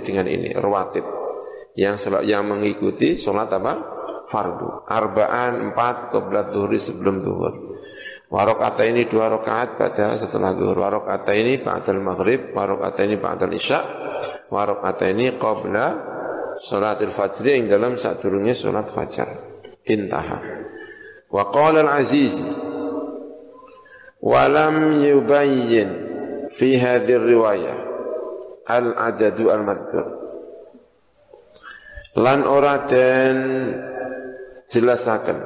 [0.05, 1.23] dengan ini rawatib
[1.73, 3.73] yang yang mengikuti sholat apa
[4.27, 4.87] fardu.
[4.87, 7.53] Arba'an empat qoblat duhri sebelum duhur.
[8.33, 10.77] Warokata ini dua rakaat pada setelah duhur.
[10.77, 12.49] Warokata ini ba'dal maghrib.
[12.53, 13.79] Warokata ini ba'dal isya.
[14.49, 15.87] Warokata ini qabla
[16.61, 19.29] salatil fajri yang dalam saat turunnya salat fajar.
[19.85, 20.62] Intaha.
[21.33, 22.37] Wa qala al-aziz
[24.21, 25.89] walam yubayyin
[26.53, 27.77] fi hadhihi riwayah
[28.69, 30.05] al-adadu al-madhkur.
[32.21, 33.37] Lan ora den
[34.69, 35.37] jelasaken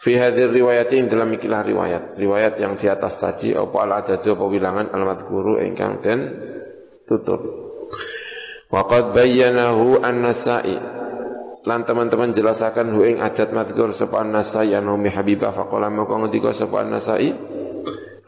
[0.00, 2.16] fi hadir riwayatin dalam ikilah riwayat.
[2.16, 6.20] Riwayat yang di atas tadi apa al adadu apa wilangan al madhkuru ingkang den
[7.04, 7.40] tutur
[8.70, 10.99] wa qad bayyanahu an-nasa'i
[11.64, 16.56] lan teman-teman jelasakan hu ing adat madhkur sapa an-nasai an ummi habibah faqala maka ngendika
[16.56, 17.30] sapa an-nasai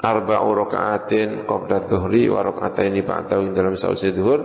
[0.03, 4.41] arba'u raka'atin qabla dhuhri wa raka'ataini ba'da dalam sausi dhuhur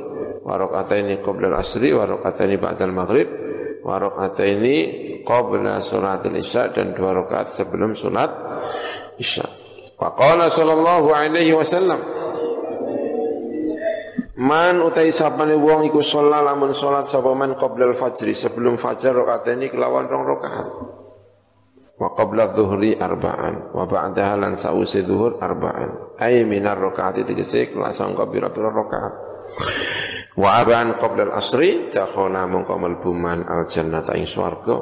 [0.48, 3.28] wa raka'ataini qabla al-asri wa raka'ataini ba'da al-maghrib
[3.84, 4.00] wa
[4.44, 4.76] ini
[5.28, 8.32] qabla salatil isya dan dua rakaat sebelum salat
[9.20, 9.44] isya.
[10.00, 12.17] Wa qala sallallahu alaihi wasallam
[14.38, 19.50] Man utai sapane wong iku sholat lamun sholat sapa man qabla al-fajri sebelum fajar rakaat
[19.58, 20.68] ini kelawan rong rakaat.
[21.98, 26.22] Wa qabla dhuhri arba'an wa ba'daha lan sausi dhuhur arba'an.
[26.22, 29.14] Ay minar rakaat tegese sangka pira-pira rakaat.
[30.38, 34.78] Wa aban qabla al-asri dakhala mongko mlebu man al-jannata ing swarga.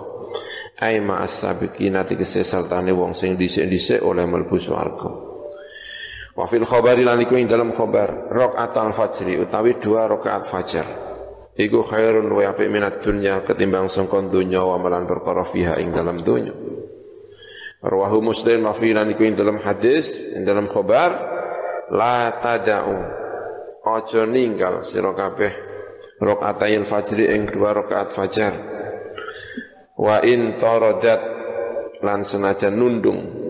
[0.84, 5.35] Ai ma'as sabiqina tegese sertane wong sing dhisik-dhisik oleh mlebu swarga.
[6.36, 10.88] Wa fil khabari lan iku ing dalam khabar rakaat al-fajri utawi dua rakaat fajar.
[11.56, 16.20] Iku khairun wa apik minat dunya ketimbang sangkon dunya wa malan perkara fiha ing dalam
[16.20, 16.52] dunya.
[17.80, 21.16] Rawahu Muslim wa fi lan iku ing dalam hadis ing dalam khabar
[21.96, 23.24] la tada'u
[23.86, 25.54] Ojo ninggal sira kabeh
[26.18, 28.54] rakaatail fajri ing dua rakaat fajar.
[29.96, 31.22] Wa in taradat
[32.04, 33.45] lan senajan nundung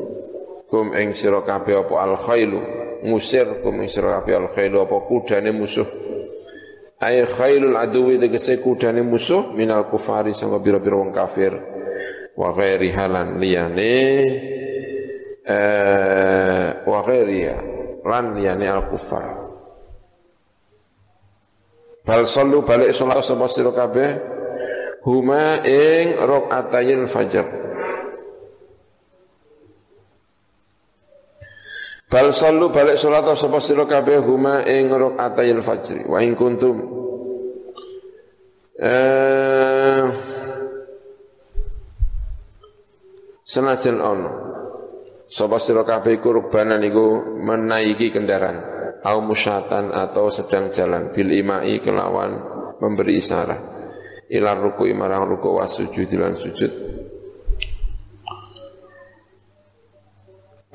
[0.69, 2.59] kum ing sira kabeh apa al khailu
[3.05, 5.87] ngusir kum sira kabeh al khailu apa kudane musuh?
[7.01, 11.53] Ay khailul aduwi tegese kudane musuh minal kufari sangka bira-bira wong kafir.
[12.35, 13.95] Wa ghairi halan liyane
[15.45, 17.57] eh wa ghairiha
[18.03, 19.45] lan liyane al kufar
[22.05, 24.11] bal sallu balik salat sapa sira kabeh?
[25.05, 27.45] Huma ing rakaatayil fajar
[32.15, 36.79] Bal sallu balik salat sapa sira kabeh huma ing rakaatayil fajri wa in kuntum.
[38.79, 40.03] Eh
[43.43, 44.31] senajan ono
[45.27, 48.63] sapa sira kabeh iku rubbanan iku menaiki kendaraan
[49.03, 52.31] au musyatan atau sedang jalan bil imai kelawan
[52.79, 53.59] memberi isyarat
[54.31, 56.71] ilar ruku marang ruku wasujud lan sujud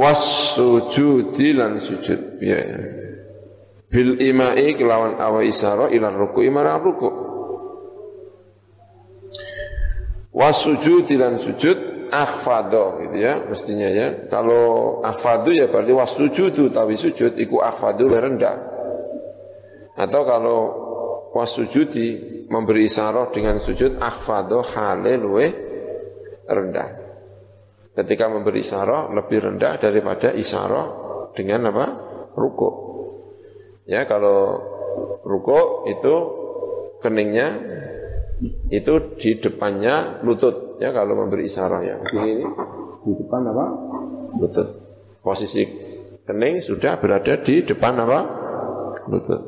[0.00, 2.40] was sujudi lan sujud.
[2.40, 2.60] Ya
[3.92, 7.10] bil imai kelawan awa isara ila ruku imara ruku.
[10.32, 14.08] Was sujudi lan sujud akhfado gitu ya mestinya ya.
[14.32, 18.56] Kalau akhfadu ya berarti was sujudu tapi sujud iku akhfadu rendah.
[20.00, 20.58] Atau kalau
[21.36, 25.46] was sujudi memberi isyarat dengan sujud akhfado hale luwe
[26.48, 26.99] rendah
[27.94, 30.86] ketika memberi isyarah lebih rendah daripada isyarah
[31.34, 31.86] dengan apa?
[32.38, 32.70] ruko.
[33.90, 34.62] Ya, kalau
[35.26, 36.14] ruko itu
[37.02, 37.58] keningnya
[38.70, 41.96] itu di depannya lutut ya kalau memberi isyarah ya.
[42.00, 42.46] Ini,
[43.04, 43.66] di depan apa?
[44.38, 44.68] Lutut.
[45.20, 45.66] Posisi
[46.24, 48.20] kening sudah berada di depan apa?
[49.10, 49.42] Lutut.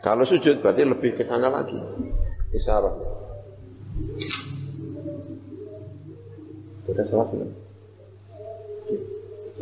[0.00, 1.78] Kalau sujud berarti lebih ke sana lagi.
[2.52, 2.94] Isyarah.
[6.84, 7.63] Sudah salah belum?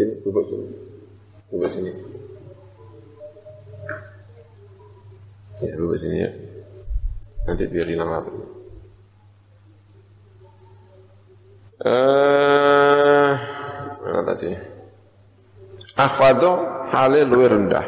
[0.03, 0.67] Sini, duduk sini.
[1.47, 1.91] Duduk sini.
[5.63, 6.31] Ya, duduk sini ya.
[7.47, 8.33] Nanti biar hilang api.
[11.87, 13.33] Eh,
[14.03, 14.51] mana tadi?
[15.95, 16.51] Akhfadu
[16.91, 17.87] halil luwih rendah.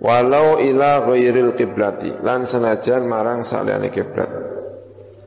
[0.00, 4.32] Walau ila ghairil kiblati lan senajan marang saliyane kiblat.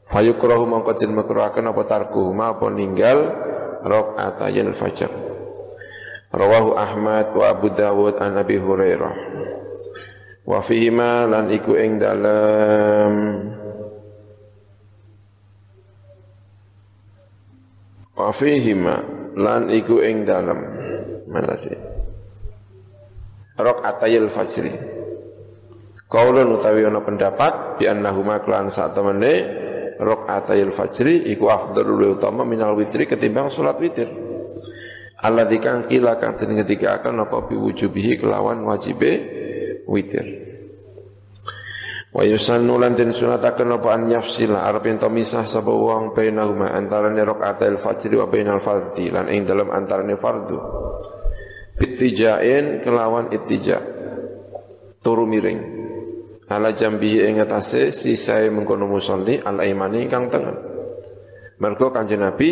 [0.10, 3.20] Fayukrahu mongko den makruhaken apa tarkuh ma apa ninggal
[3.86, 5.33] rakaatayn fajr.
[6.34, 9.14] Rawahu Ahmad wa Abu Dawud an Abi Hurairah.
[10.50, 13.12] Wa fihima lan iku ing dalam
[18.18, 18.96] Wa fihima
[19.38, 20.58] lan iku ing dalam
[21.30, 21.78] mana sih?
[23.54, 24.74] Rok atayil fajri.
[26.10, 29.34] Kaulun utawi ana pendapat bi annahuma kelan saat temene
[30.02, 34.23] rok atayil fajri iku afdalul utama minal witri ketimbang salat witir.
[35.24, 39.12] Allah dikang kila kang den akan apa biwujubihi kelawan wajibe
[39.88, 40.28] witir.
[42.14, 47.24] Wa yusannu lan den sunataken apa an yafsila arep ento misah sapa wong bainahuma antarane
[47.26, 50.60] rakaatil fajri wa bainal fardhi lan ing dalam antarane fardu.
[51.74, 53.80] Bittijain kelawan ittija.
[55.02, 55.60] Turu miring.
[56.52, 60.58] Ala jambi ing atase sisae mengkono musolli al aimani kang tengen.
[61.64, 62.50] Mergo Kanjeng Nabi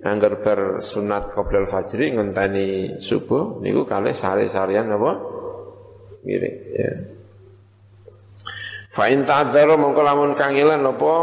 [0.00, 5.12] anggar ber sunat qoblal fajri ngenteni subuh niku kalih sare-sarean apa?
[6.24, 6.90] Miring ya.
[8.90, 11.14] Fa in ta'adzara mongko lamun kangilan apa?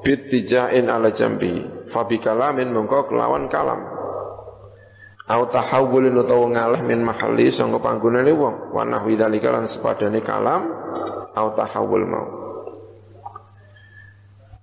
[0.00, 1.60] Bitijain ala jambi.
[1.90, 3.80] Fa bi kalamin mongko kelawan kalam.
[5.30, 8.72] Au tahawulin utawa ngalah min mahalli sangka panggonane wong.
[8.72, 10.62] Wa nahwi dalika lan sepadane kalam
[11.36, 12.39] au tahawul mau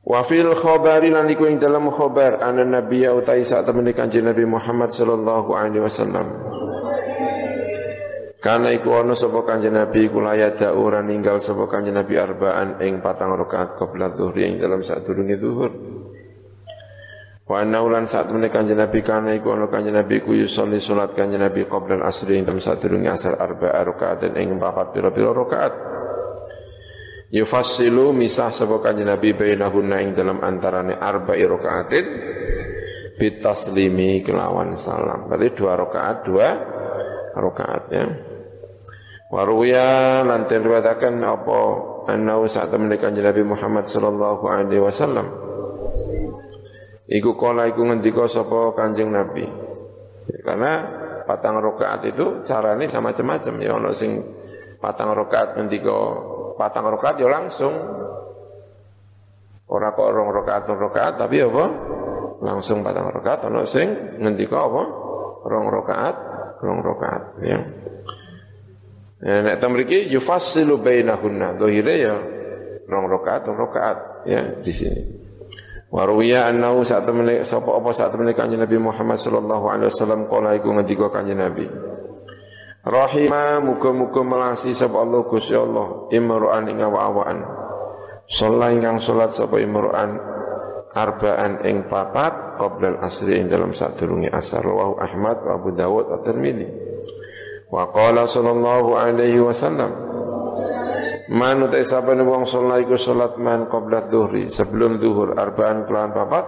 [0.07, 4.23] Wa fil khabari lan iku ing dalam khabar ana nabi ya utai sak temene kanjeng
[4.23, 6.27] Nabi Muhammad sallallahu alaihi wasallam.
[8.39, 13.03] Karena iku ana sapa kanjeng Nabi iku layada ora ninggal sapa kanjeng Nabi arbaan ing
[13.03, 15.71] patang rakaat qabla dhuhri ing dalam sadurunge zuhur.
[17.43, 21.19] Wa anna ulan sak temene kanjeng Nabi kana iku ana kanjeng Nabi ku yusolli salat
[21.19, 25.73] kanjeng Nabi qabla al-asri ing dalam sadurunge asar arba'a rakaat ing papat pira-pira rakaat.
[27.27, 32.05] Yufassilu misah sapa kanjeng Nabi bainahunna ing dalam antarane arba'i rakaatin
[33.19, 35.27] bitaslimi kelawan salam.
[35.27, 36.47] Berarti dua rakaat, dua
[37.35, 38.05] rakaat ya.
[39.27, 41.59] Waruya lan riwayataken apa
[42.07, 45.27] annau saat kanjeng Nabi Muhammad sallallahu alaihi wasallam.
[47.11, 49.43] Iku kala iku ngendika sapa kanjeng Nabi.
[50.47, 50.71] Karena
[51.27, 54.23] patang rakaat itu carane sama macam-macam ya ono sing
[54.79, 55.99] patang rakaat ngendika
[56.57, 57.73] patang rakaat ya langsung.
[59.67, 61.65] Ora kok rong rakaat rakaat tapi apa?
[62.41, 64.83] Langsung patang rakaat ana sing ngendika apa?
[65.47, 66.15] Rong rakaat
[66.59, 67.59] rong rakaat ya.
[69.17, 71.57] Ya, nek ta mriki yufassilu bainahunna.
[71.57, 72.15] Dohire ya
[72.87, 75.01] rong rakaat, rong rakaat ya di sini.
[75.87, 80.27] Wa ruwiya annahu saat temene sapa apa saat temene kanjeng Nabi Muhammad sallallahu alaihi wasallam
[80.27, 81.63] kala iku ngendika kanjeng Nabi.
[82.87, 86.07] Rahima muga-muga melasi sapa Allah Gusti Allah.
[86.07, 87.39] Imra'an ing awa-awaan.
[88.31, 90.15] Salat ingkang salat sapa imra'an
[90.95, 94.63] arba'an ing papat qabla asri ing dalam sadurunge asar.
[94.63, 96.67] Rawahu Ahmad wa Abu Dawud at-Tirmidzi.
[97.67, 100.07] Wa qala sallallahu alaihi wasallam
[101.27, 106.15] Man utai sapa ni wong sholat iku sholat man qabla dhuhri sebelum zuhur arbaan kelawan
[106.15, 106.47] papat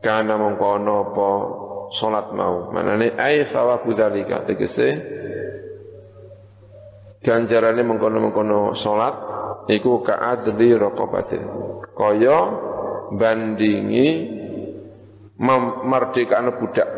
[0.00, 1.28] kana mengkono apa
[1.94, 2.74] sholat mau.
[2.74, 4.42] Manane ai thawabu dzalika?
[4.42, 4.88] Tegese
[7.22, 9.14] ganjarane mengkono-mengkono sholat
[9.70, 11.42] iku ka'adli raqabatin.
[11.94, 12.38] Kaya
[13.14, 14.08] bandingi
[15.38, 16.88] memerdekakan budak.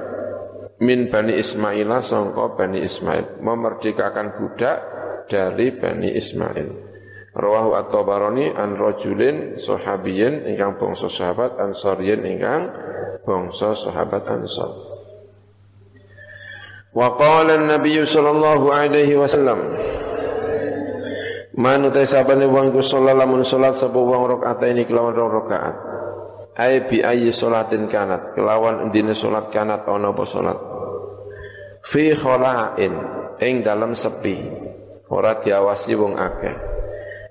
[0.76, 3.40] Min Bani Ismail sangka Bani Ismail.
[3.40, 4.76] Memerdekakan budak
[5.28, 6.68] dari Bani Ismail.
[7.36, 12.72] Rawahu at-Tabarani an rajulin sahabiyin ingkang bangsa sahabat ansariyin ingkang
[13.28, 14.85] bangsa sahabat ansar.
[16.96, 19.60] Wa qala an-nabiy sallallahu alaihi wasallam
[21.56, 25.76] Man utai sabane wong iku salat lamun salat sapa wong ini kelawan rong rakaat.
[26.56, 30.24] Ai bi ayyi kanat kelawan endine salat kanat ana apa.
[31.80, 32.12] Fi
[33.40, 34.36] ing dalam sepi
[35.12, 36.56] ora diawasi wong akeh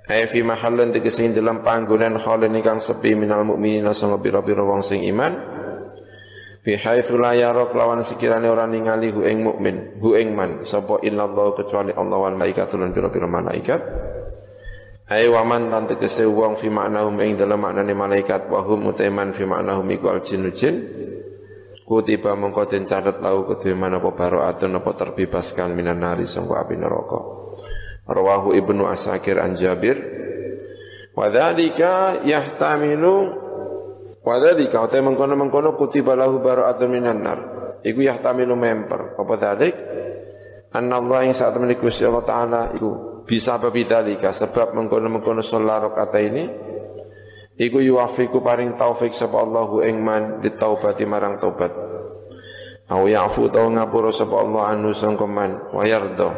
[0.06, 5.02] ai fi mahallin tegese dalam panggonan khalin ingkang sepi minal mukminina sanga pira-pira wong sing
[5.10, 5.34] iman
[6.66, 10.98] fi haitsu la yara lawan sekirane ora ningali hu ing mukmin hu ing man sapa
[11.06, 13.82] illallah kecuali Allah wal malaikatul lan pira-pira malaikat
[15.14, 19.46] ai waman lan tegese wong fi maknahum ing dalam maknane malaikat wa hum utaiman fi
[19.46, 20.76] maknahum iku al jinnu jin
[21.86, 26.82] Kutiba mengko den catet lau kedue mana apa baroatun apa terbebaskan minan nari sangka api
[26.82, 27.22] neraka.
[28.10, 29.94] Rawahu Ibnu Asakir an Jabir.
[31.14, 33.44] Wa dzalika yahtamilu
[34.26, 37.39] wa dzalika utai mengkono-mengkono kutiba lahu bara'atun minan nar.
[37.85, 39.14] Iku yahtamilu memper.
[39.14, 39.76] Apa dzalik?
[40.73, 46.43] Anna Allah yang saat memiliki Allah Ta'ala iku bisa babidalika sebab mengkono-mengkono sholat rakaat ini
[47.56, 51.72] Iku yuwafiku paring taufik sapa Allahu ing man ditaubati marang taubat.
[52.91, 56.35] Au ya'fu tau ngapura sapa Allah anu sangka man wa yarda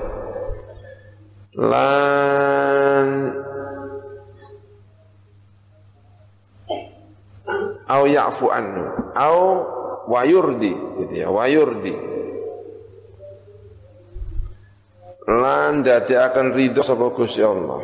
[1.57, 3.07] lan
[7.87, 8.83] au ya'fu anhu.
[9.15, 9.39] Au
[10.07, 10.71] wayurdi
[11.03, 11.95] gitu ya wayurdi.
[15.27, 17.83] Lan dadi akan ridho sapa Gusti Allah.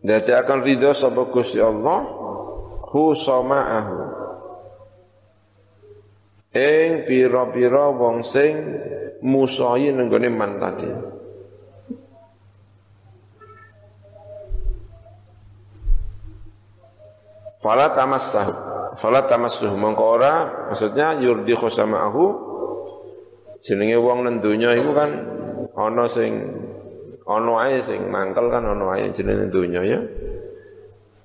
[0.00, 2.06] Dadi akan ridho sapa Gusti Allah
[2.90, 3.98] hu sama'ahu
[6.50, 8.54] ing pira-pira wong sing
[9.22, 10.90] musahi nenggone man tadi.
[17.60, 18.52] Fala tamassahu.
[18.96, 20.34] Fala tamassuhu mongko ora
[20.72, 22.24] maksudnya yurdi khusama'ahu
[23.60, 25.10] jenenge wong nang iku kan
[25.76, 26.32] ana sing
[27.28, 30.00] ana ae sing mangkel kan ana ae jenenge donya ya.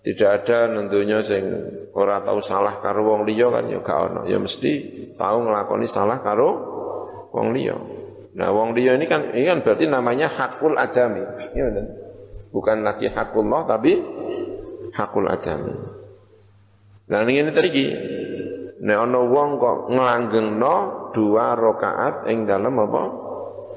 [0.06, 1.42] Tidak ada nentunya sing
[1.98, 4.22] ora tahu salah karo wong liya kan ya gak ono.
[4.30, 4.72] Ya mesti
[5.18, 6.50] tahu nglakoni salah karo
[7.34, 7.74] wong liya.
[8.36, 11.24] Nah, wong liya ini kan ini kan berarti namanya hakul adami.
[11.56, 11.72] Ya.
[12.52, 13.98] Bukan lagi hakullah tapi
[14.94, 15.95] hakul adami.
[17.06, 17.70] Nah, ini tadi
[18.86, 20.76] Nek ana wong kok nglanggengno
[21.10, 23.04] dua rakaat ing dalam apa?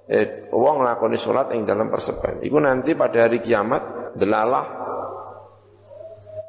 [0.04, 2.44] Eh, wong nglakoni salat ing dalam persepen.
[2.44, 4.66] Iku nanti pada hari kiamat delalah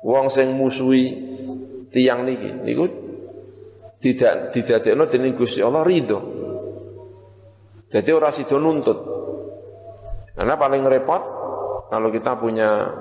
[0.03, 1.07] wong sing musuhi
[1.87, 2.83] tiang niki niku
[3.99, 6.19] tidak didadekno dening Gusti Allah ridho.
[7.87, 8.99] Jadi ora sida nuntut.
[10.35, 11.23] Karena paling repot
[11.87, 12.91] kalau kita punya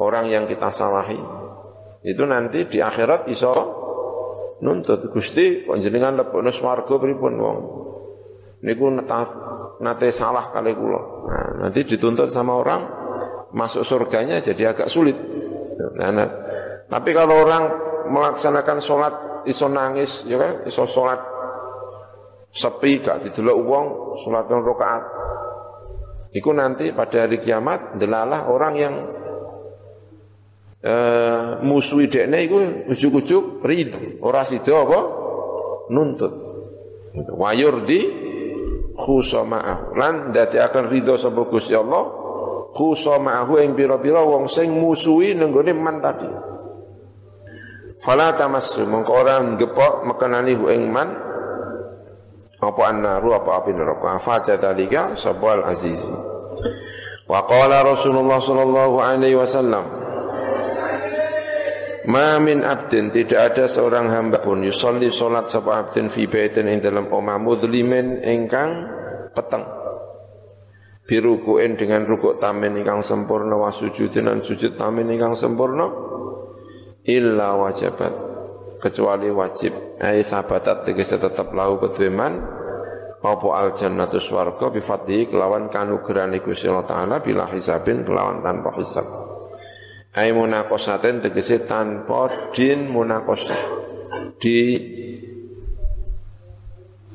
[0.00, 1.41] orang yang kita salahi.
[2.02, 3.52] Itu nanti di akhirat iso
[4.62, 7.58] nuntut Gusti kok jenengan lebokno swarga pripun wong.
[8.62, 8.94] Niku
[9.82, 11.00] nate salah kali kula.
[11.26, 12.82] Nah, nanti dituntut sama orang
[13.54, 15.18] masuk surganya jadi agak sulit.
[15.98, 16.28] Nah, nah,
[16.86, 17.64] tapi kalau orang
[18.06, 19.14] melaksanakan sholat
[19.50, 21.18] iso nangis, ya kan, iso sholat
[22.52, 23.86] sepi, gak didelok uang,
[24.22, 25.04] sholat rakaat.
[26.32, 28.94] Iku nanti pada hari kiamat delalah orang yang
[30.82, 32.58] uh, musuhi dekne iku
[32.90, 35.00] ujuk-ujuk ridho, ora sida apa
[35.90, 36.34] nuntut.
[37.12, 38.00] Wayur di
[38.96, 42.08] khusama'ah lan dadi akan ridho sapa Gusti Allah
[42.72, 46.28] khusamahu ing pira-pira wong sing musuhi nenggone man tadi.
[48.02, 51.08] Fala tamassu mongko ora gepok mekenani hu ing man
[52.58, 54.16] apa annaru apa api neraka.
[54.18, 56.10] Fata dalika sabal azizi.
[57.28, 60.01] Wa qala Rasulullah sallallahu alaihi wasallam
[62.02, 64.66] Ma min abdin tidak ada seorang hamba pun.
[64.66, 68.90] Yusolli salat sapa abdin fi baitin ing dalam omah mudlimin ingkang
[69.30, 69.62] peteng.
[71.06, 75.86] Birukuin dengan rukuk tamin ingkang sempurna wa sujudin dan sujud tamin ingkang sempurna
[77.06, 78.14] illa wajibat
[78.82, 80.02] kecuali wajib.
[80.02, 82.62] Ai sabatat tegese tetap lahu kedheman
[83.22, 84.82] apa al jannatu swarga bi
[85.30, 89.31] kelawan kanugrahan Gusti Allah taala bila hisabin kelawan tanpa hisab
[90.12, 93.60] ai munakosaten tegese tanpa din munakosah.
[94.36, 94.56] Di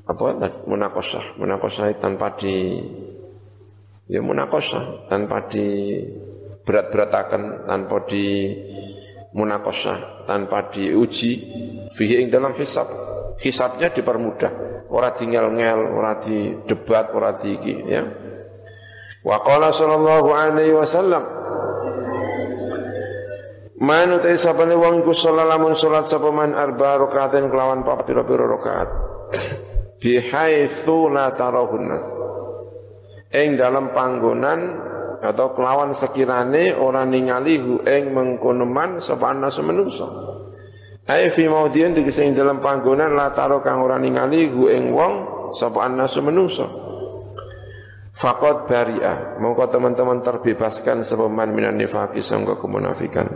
[0.07, 0.25] apa?
[0.65, 1.37] Munakosah.
[1.37, 2.81] Munakosah tanpa di
[4.09, 5.05] ya munakosah.
[5.05, 5.93] Tanpa di
[6.65, 8.25] berat-beratakan tanpa di
[9.37, 10.25] munakosah.
[10.25, 11.31] Tanpa diuji
[11.93, 12.89] fihi ing dalam hisab.
[13.37, 14.89] Hisabnya dipermudah.
[14.89, 17.53] Ora tinggal ngel ora di debat ora di
[17.85, 18.01] ya.
[19.21, 21.36] Wa qala sallallahu alaihi wasallam
[23.77, 28.49] Man utai sapane wong iku salat lamun salat sapa man arba rakaatin kelawan papat pira-pira
[28.49, 28.89] rakaat.
[30.01, 32.05] Bi haitsu la tarahun nas.
[33.37, 34.59] Ing dalam panggonan
[35.21, 40.05] atau kelawan sekirane orang ningali hu ing mengkonoman sapa anas menungso
[41.09, 45.13] ai fi maudhian dikese ing dalam panggonan la taro kang ora ningali hu ing wong
[45.53, 46.65] sapa anas menungso
[48.17, 49.37] faqad bari'a.
[49.37, 53.29] Mongko teman-teman terbebaskan sapa man minan nifaqi sangka kemunafikan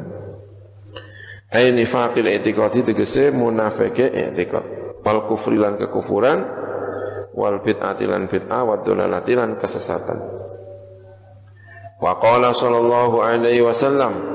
[1.52, 4.66] ai nifaqil i'tiqadi dikese munafike i'tiqad.
[5.02, 6.40] Wal kufri lan kekufuran
[7.36, 10.20] wal bid'ati bid'ah wa dhalalati lan kesesatan.
[12.02, 14.32] Wa qala sallallahu alaihi wasallam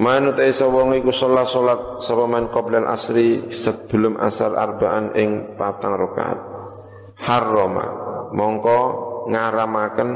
[0.00, 2.48] Man utai sawang iku sholat sholat sapa man
[2.88, 6.40] asri sebelum asar arbaan ing patang rakaat.
[7.20, 7.86] Harrama
[8.32, 8.80] mongko
[9.28, 10.10] ngaramaken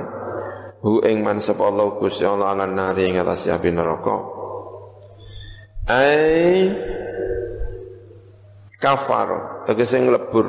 [0.81, 4.34] hu ing man sapa Allah Gusti Allah ala nari ing atas api neraka
[5.89, 6.73] ai
[8.81, 9.65] kafar.
[9.69, 10.47] Tegese nglebur.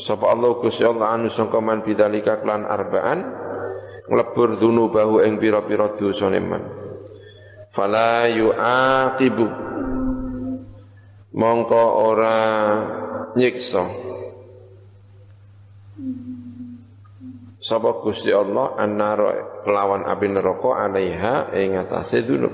[0.00, 3.20] Sapa Allah Gusti Allah anu sangka man bidzalika klan arbaan.
[4.08, 6.62] Nglebur dzunubahu ing pira-pira dosane man.
[7.72, 9.46] Fala yuaqibu.
[11.34, 12.38] Mongko ora
[13.34, 13.82] nyiksa.
[17.64, 22.52] Sapa Gusti Allah annara kelawan api neraka alaiha ing atase dzunub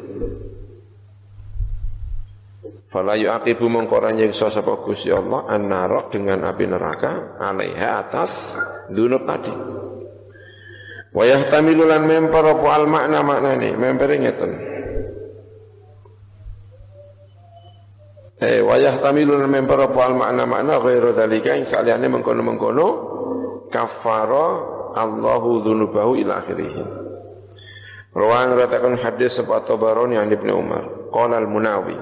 [2.91, 8.59] Fala yu'aqibu mongko ora nyiksa sapa Gusti Allah annara dengan api neraka alaiha atas
[8.91, 9.55] dzunub tadi
[11.11, 14.53] Wa yahtamilu lan memper apa al makna maknane, memper ngeten.
[18.39, 22.87] Eh wa yahtamilu lan memper apa al makna makna ghairu dzalika ing saliyane mengkono-mengkono
[23.75, 24.47] kafara
[24.95, 26.75] Allahu dzunubahu ila akhirih.
[28.11, 31.11] Rawan ratakan hadis sebab Tabarani yang Ibnu Umar.
[31.15, 31.95] Qala al-Munawi.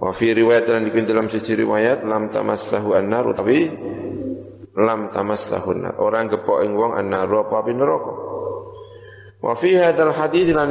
[0.00, 3.68] Wa fi riwayat dan dalam siji riwayat lam tamassahu an-nar tapi
[4.80, 8.12] lam tamassahun orang gepok ing wong annaru apa api neraka?
[9.40, 10.12] Wa fi hadzal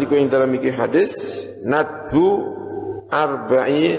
[0.01, 1.13] iku ing dalam iki hadis
[1.61, 2.27] nadbu
[3.09, 3.97] arba'i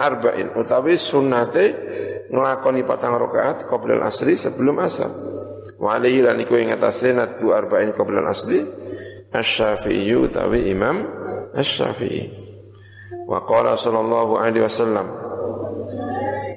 [0.00, 0.56] arba'in.
[0.56, 1.64] Utawi sunnate
[2.32, 5.12] nglakoni patang rakaat qabla asri sebelum asar.
[5.80, 8.64] Wa alaihi lan iku ing atase nadbu arba'in qabla asri
[9.32, 11.04] asy-syafi'i utawi imam
[11.56, 12.39] asy-syafi'i
[13.30, 15.30] wa qala sallallahu alaihi wasallam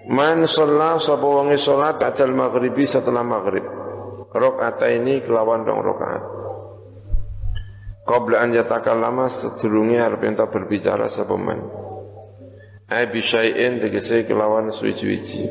[0.04, 3.64] Man sholat sapa wonge sholat ba'dal maghribi setelah maghrib.
[4.36, 6.24] Rakaat ini kelawan dong rakaat.
[8.04, 11.64] Qabla an yatakallama sedurunge arep ento berbicara sapa man.
[12.92, 15.48] Ai bisyai'in tegese kelawan suwi-wiji.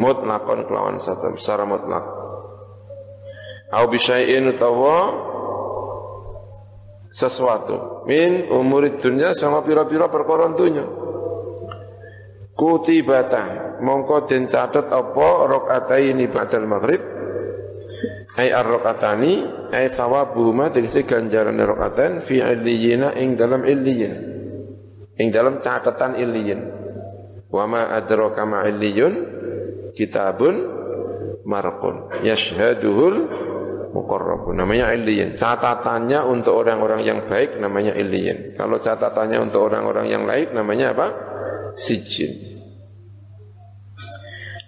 [0.00, 2.04] Mutlaqan kelawan secara mutlak.
[3.68, 5.28] Au bisyai'in utawa
[7.10, 8.06] sesuatu.
[8.06, 10.86] Min umurid dunya sama pira-pira perkara dunya.
[12.54, 17.02] Kutibata mongko den catet apa rakaataini ba'dal maghrib.
[18.38, 19.32] Ai ar-rakaatani
[19.74, 24.14] ai thawabuhuma tegese ganjaran rakaatan fi illiyina ing dalam illiyin
[25.18, 26.62] ing dalam catatan illiyin
[27.50, 29.14] wa ma adraka ma illiyun
[29.98, 30.56] kitabun
[31.42, 32.22] marqun.
[32.22, 33.16] Yashhaduhul
[33.90, 34.54] muqarrabun.
[34.56, 35.34] Namanya illiyin.
[35.34, 38.54] Catatannya untuk orang-orang yang baik namanya illiyin.
[38.54, 41.06] Kalau catatannya untuk orang-orang yang lain namanya apa?
[41.74, 42.50] Sijin.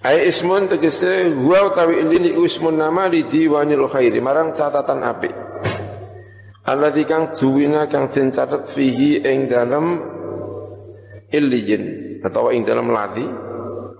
[0.02, 4.18] Ai ismun tegese huwa utawi ilini ismun nama di diwanil khairi.
[4.18, 5.30] Marang catatan apik.
[6.66, 10.02] Alladzi kang duwina kang den catet fihi ing dalem
[11.30, 11.82] illiyin.
[12.22, 13.22] Atau ing dalam lati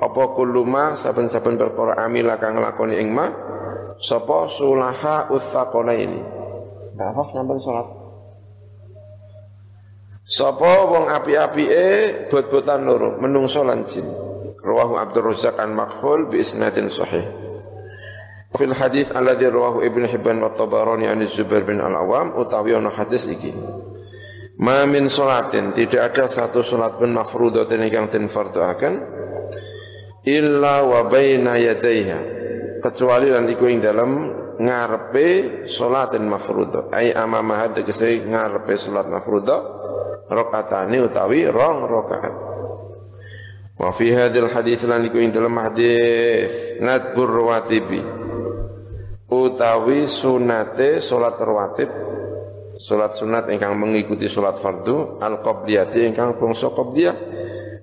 [0.02, 3.30] apa kuluma saben-saben perkara amila kang nglakoni ing ma
[4.02, 6.20] sapa sulaha utsaqalaini
[6.92, 7.88] Mbak Afaf nyampen salat
[10.22, 11.84] Sapa wong api-apike
[12.30, 14.06] bot-botan loro menungso lan jin.
[14.62, 17.26] Rawahu Abdul Razzaq an Makhul bi isnadin sahih.
[18.54, 23.26] Fil hadis alladhi rawahu Ibnu Hibban wa Tabarani an Zubair bin Al-Awam utawi ana hadis
[23.26, 23.50] iki.
[24.62, 29.02] Ma min salatin tidak ada satu salat pun mafrudatin yang den fardhuaken
[30.22, 32.41] illa wa baina yadayha
[32.82, 34.10] kecuali lan iku ing dalam
[34.58, 39.60] ngarepe salatin mafruḍah ai amama tegese ngarepe salat mafruḍah
[40.26, 42.34] rakaatane utawi rong rakaat
[43.78, 48.02] wa fi hadzal hadits lan iku ing dalam hadis nadbur rawatibi
[49.30, 51.90] utawi sunate salat rawatib
[52.82, 57.14] Salat sunat ingkang mengikuti salat fardu al qabliyati ingkang bangsa qabliyah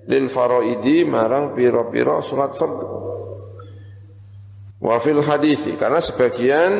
[0.04, 2.86] lil faraidi marang piro-piro salat fardu.
[4.80, 6.72] Wa fil hadisi karena sebagian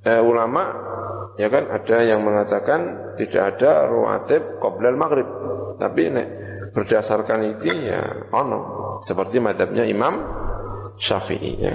[0.00, 0.64] eh, ulama
[1.36, 5.28] ya kan ada yang mengatakan tidak ada rawatib qoblal maghrib.
[5.78, 6.28] Tapi nek
[6.72, 8.00] berdasarkan ini ya
[8.32, 8.60] ono
[9.04, 10.24] seperti madhabnya Imam
[10.96, 11.74] Syafi'i ya.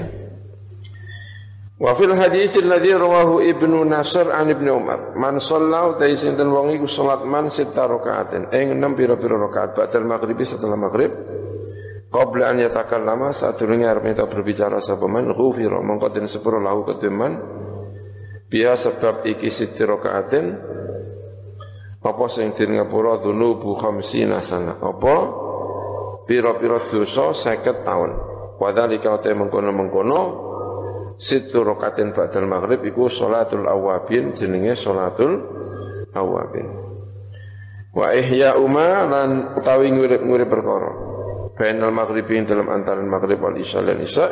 [1.83, 6.71] Wa fil hadits alladhi rawahu Ibnu Nasr an Ibnu Umar, man shalla ta sinten wong
[6.79, 11.11] iku salat man sita rakaatin, ing 6 pira-pira rakaat ba'dal maghrib setelah maghrib.
[12.13, 15.33] Qabla an yatakallama saat durunge arep minta berbicara sapa man?
[15.33, 17.41] Ghufira mongko den sepuro lahu keteman
[18.53, 20.53] biha sebab iki siti rakaatin
[22.05, 24.77] apa sing den ngapura dunubu khamsina sana.
[24.77, 25.41] Apa?
[26.29, 28.11] Pira-pira dosa 50 tahun
[28.61, 30.21] wadhalika te mengkono-mengkono
[31.17, 35.41] situ rokaatin ba'dal maghrib iku salatul awabin jenenge salatul
[36.13, 36.69] awabin.
[37.89, 41.12] Wa ihya uma lan utawi ngurip-ngurip perkara
[41.53, 44.25] bainal maghribin dalam antaran maghrib wal isya lan isya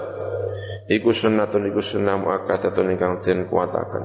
[0.90, 4.04] iku sunnatun iku sunnah muakkadatun ingkang den kuataken.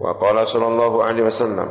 [0.00, 1.68] Wa qala sallallahu alaihi wasallam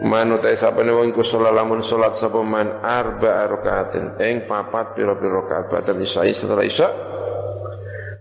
[0.00, 5.44] Man utai sapane wong iku salat lamun salat sapa man arba rakaatin ing papat pira-pira
[5.44, 6.88] rakaat badal isya setelah isya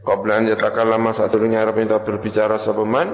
[0.03, 0.51] Qabla an
[1.31, 3.07] dulunya harap minta berbicara sapaman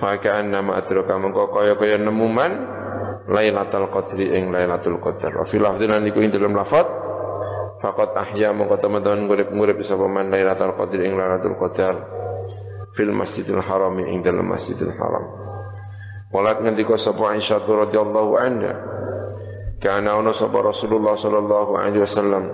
[0.00, 2.52] Faka'an nama adraka mengko kaya-kaya nemu man
[3.28, 5.36] Lailatul Qadri ing Lailatul Qadar.
[5.36, 6.88] Wa fil lafdhilan iku ing dalam lafad
[7.78, 11.94] Fakat ahya mengko teman-teman ngurip-ngurip sapaman Lailatul Qadri ing Lailatul Qadar.
[12.96, 15.24] Fil Masjidil Haram ing dalam Masjidil Haram.
[16.28, 18.74] Walat ngendika sapa Aisyah radhiyallahu anha
[19.80, 22.44] Kana ono sapa Rasulullah sallallahu alaihi wasallam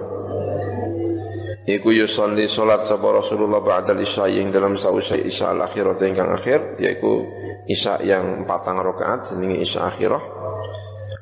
[1.64, 6.76] Iku yusalli salat sapa Rasulullah ba'dal isya yang dalam sausai isya al akhirat ingkang akhir
[6.76, 7.24] yaiku
[7.64, 10.20] isya yang patang rakaat jenenge isya akhirah.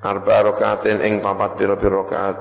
[0.03, 2.37] Arba rakaatin ing papat pira-pira rakaat.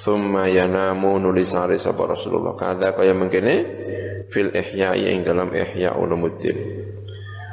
[0.00, 2.56] Thumma yanamu nulisare sapa Rasulullah.
[2.56, 3.54] Kada kaya mengkene
[4.32, 6.56] fil ihya yang dalam ihya ulumuddin.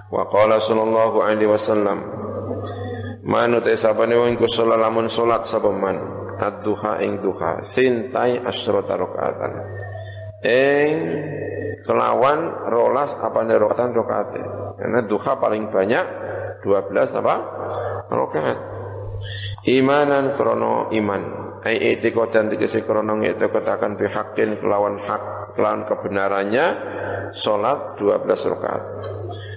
[0.08, 2.00] Wa qala sallallahu alaihi wasallam
[3.28, 5.68] manut esapane wong iku lamun salat sapa
[6.40, 7.66] ad-duha ing duha.
[7.68, 9.52] Sintai asyrata rakaatan.
[10.46, 10.96] Ing
[11.84, 14.42] kelawan rolas apa rakaatan rakaate.
[14.76, 16.06] Karena duha paling banyak
[16.62, 17.36] 12 apa?
[18.12, 18.60] Rakaat.
[19.66, 21.22] Imanan krono iman.
[21.66, 26.66] Ai itikodan dikese krono ngitikadakan bihakin kelawan hak kelawan kebenarannya
[27.34, 28.84] salat 12 rakaat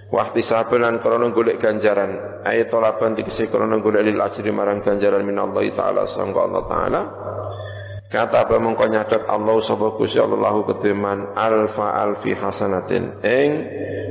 [0.09, 2.41] Wahti sabelan krono golek ganjaran.
[2.41, 7.01] Ayat tolaban dikisi krono golek lil ajri marang ganjaran min Allah taala sangka Allah taala.
[8.09, 13.21] Kata apa mengko nyadat Allah sapa Gusti Allahu keteman alfa alfi hasanatin.
[13.21, 13.51] Ing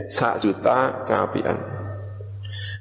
[0.06, 1.58] sak juta kaapian.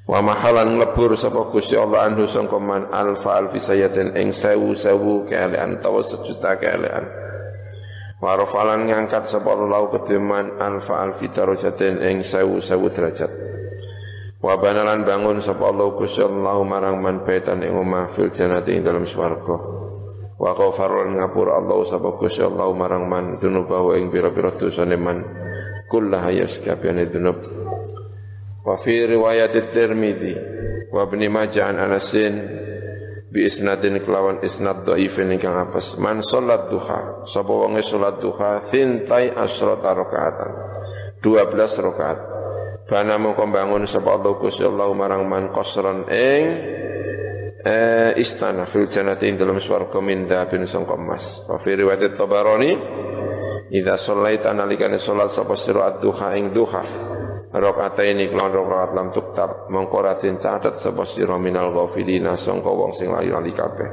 [0.05, 5.25] Wa mahalan nglebur sapa Gusti Allah anhu sangka man alfa alfi sayatin ing sewu sewu
[5.25, 7.09] keelean tawa sejuta keelean
[8.17, 13.29] Warofalan ngangkat sapa Allah kediman alfa alfi darajatin ing sewu sewu derajat.
[14.41, 18.89] Wa banalan bangun sapa Allah Gusti Allah marang man baitan ing omah fil jannati ing
[18.89, 19.57] dalam swarga.
[20.41, 25.21] Wa ngapura Allah sapa Gusti Allah marang man dunubahu ing pira-pira dosane man
[25.93, 27.37] kullaha yaskabiyane dunub.
[28.65, 30.35] Wa fi riwayat Tirmidzi
[30.89, 32.35] wa Ibnu Majah an Anasin
[33.37, 36.01] bi isnadin kelawan isnad dhaifin ingkang apes.
[36.01, 40.51] Man salat duha sapa wonge salat duha thintai asrata rakaatan
[41.21, 41.53] 12
[41.85, 42.19] rakaat.
[42.89, 46.45] Bana mongko bangun sapa Allah Gusti Allah marang man qasran ing
[47.61, 51.45] eh, istana fil jannati ing dalam swarga min bin sangka emas.
[51.45, 52.73] Wa fi riwayat Tabarani
[53.67, 56.87] Idza shallaita nalikane salat sapa sira ad-duha ing duha
[57.57, 63.09] Rakaataini kelan rakaat lam tuktab mongko ratin catet sapa sira minal ghafilina sangka wong sing
[63.09, 63.89] lali-lali kabeh.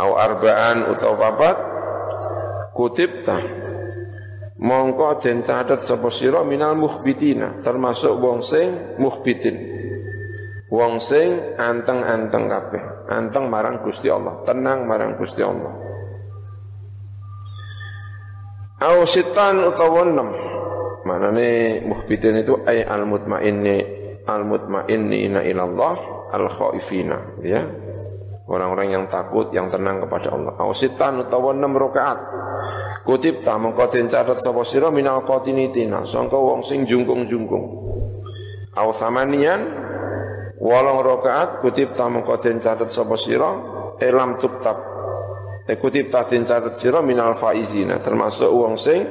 [0.00, 1.56] Au arbaan utawa papat
[2.72, 3.36] kutibta
[4.56, 9.76] mongko den catet sapa sira minal mukhbitina termasuk wong sing mukhbitin.
[10.70, 15.74] Wong sing anteng-anteng kabeh, anteng marang Gusti Allah, tenang marang Gusti Allah.
[18.78, 20.49] Au sitan utawa enam
[21.04, 23.78] Maknanya muhbitin itu ay al mutmainni
[24.28, 25.94] al mutmainina ilallah
[26.30, 27.62] al khaifina ya.
[28.50, 30.58] Orang-orang yang takut, yang tenang kepada Allah.
[30.58, 32.18] Ausitan utawa 6 rakaat.
[33.06, 37.64] Kutip ta mengko den catet sapa sira minal qatinitina, sangka wong sing jungkung-jungkung.
[38.74, 39.70] Au samanian
[40.58, 43.50] wolong rakaat kutip ta mengko den catet sapa sira
[44.02, 44.82] elam tuktab.
[45.70, 49.06] E kutip ta den catet sira minal faizina, termasuk wong sing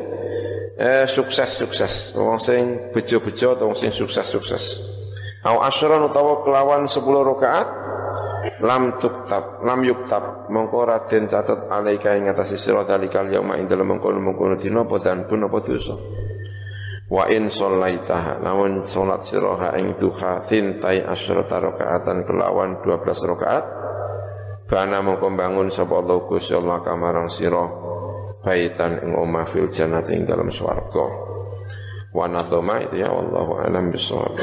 [0.80, 2.16] eh, sukses sukses.
[2.16, 4.80] Wong sing bejo-bejo atau wong sing sukses sukses.
[5.44, 7.68] Au asyran utawa kelawan 10 rakaat
[8.64, 10.48] lam tuktab lam yuktab.
[10.48, 15.28] Mongko raden catet alaika ing atase sira dalikal yauma ing dalem mengkono-mengkono dina apa dan
[15.28, 15.96] pun apa dosa.
[17.10, 23.66] Wa in shallaitaha lamun salat sira ing duha tintai asyrata rakaatan kelawan 12 rakaat
[24.70, 27.89] Bana mongko bangun sapa Allah Gusti Allah kamarang sira
[28.50, 31.06] baitan ing omah fil jannati ing dalam swarga.
[32.10, 34.34] Wa nadoma itu ya wallahu alam bisawab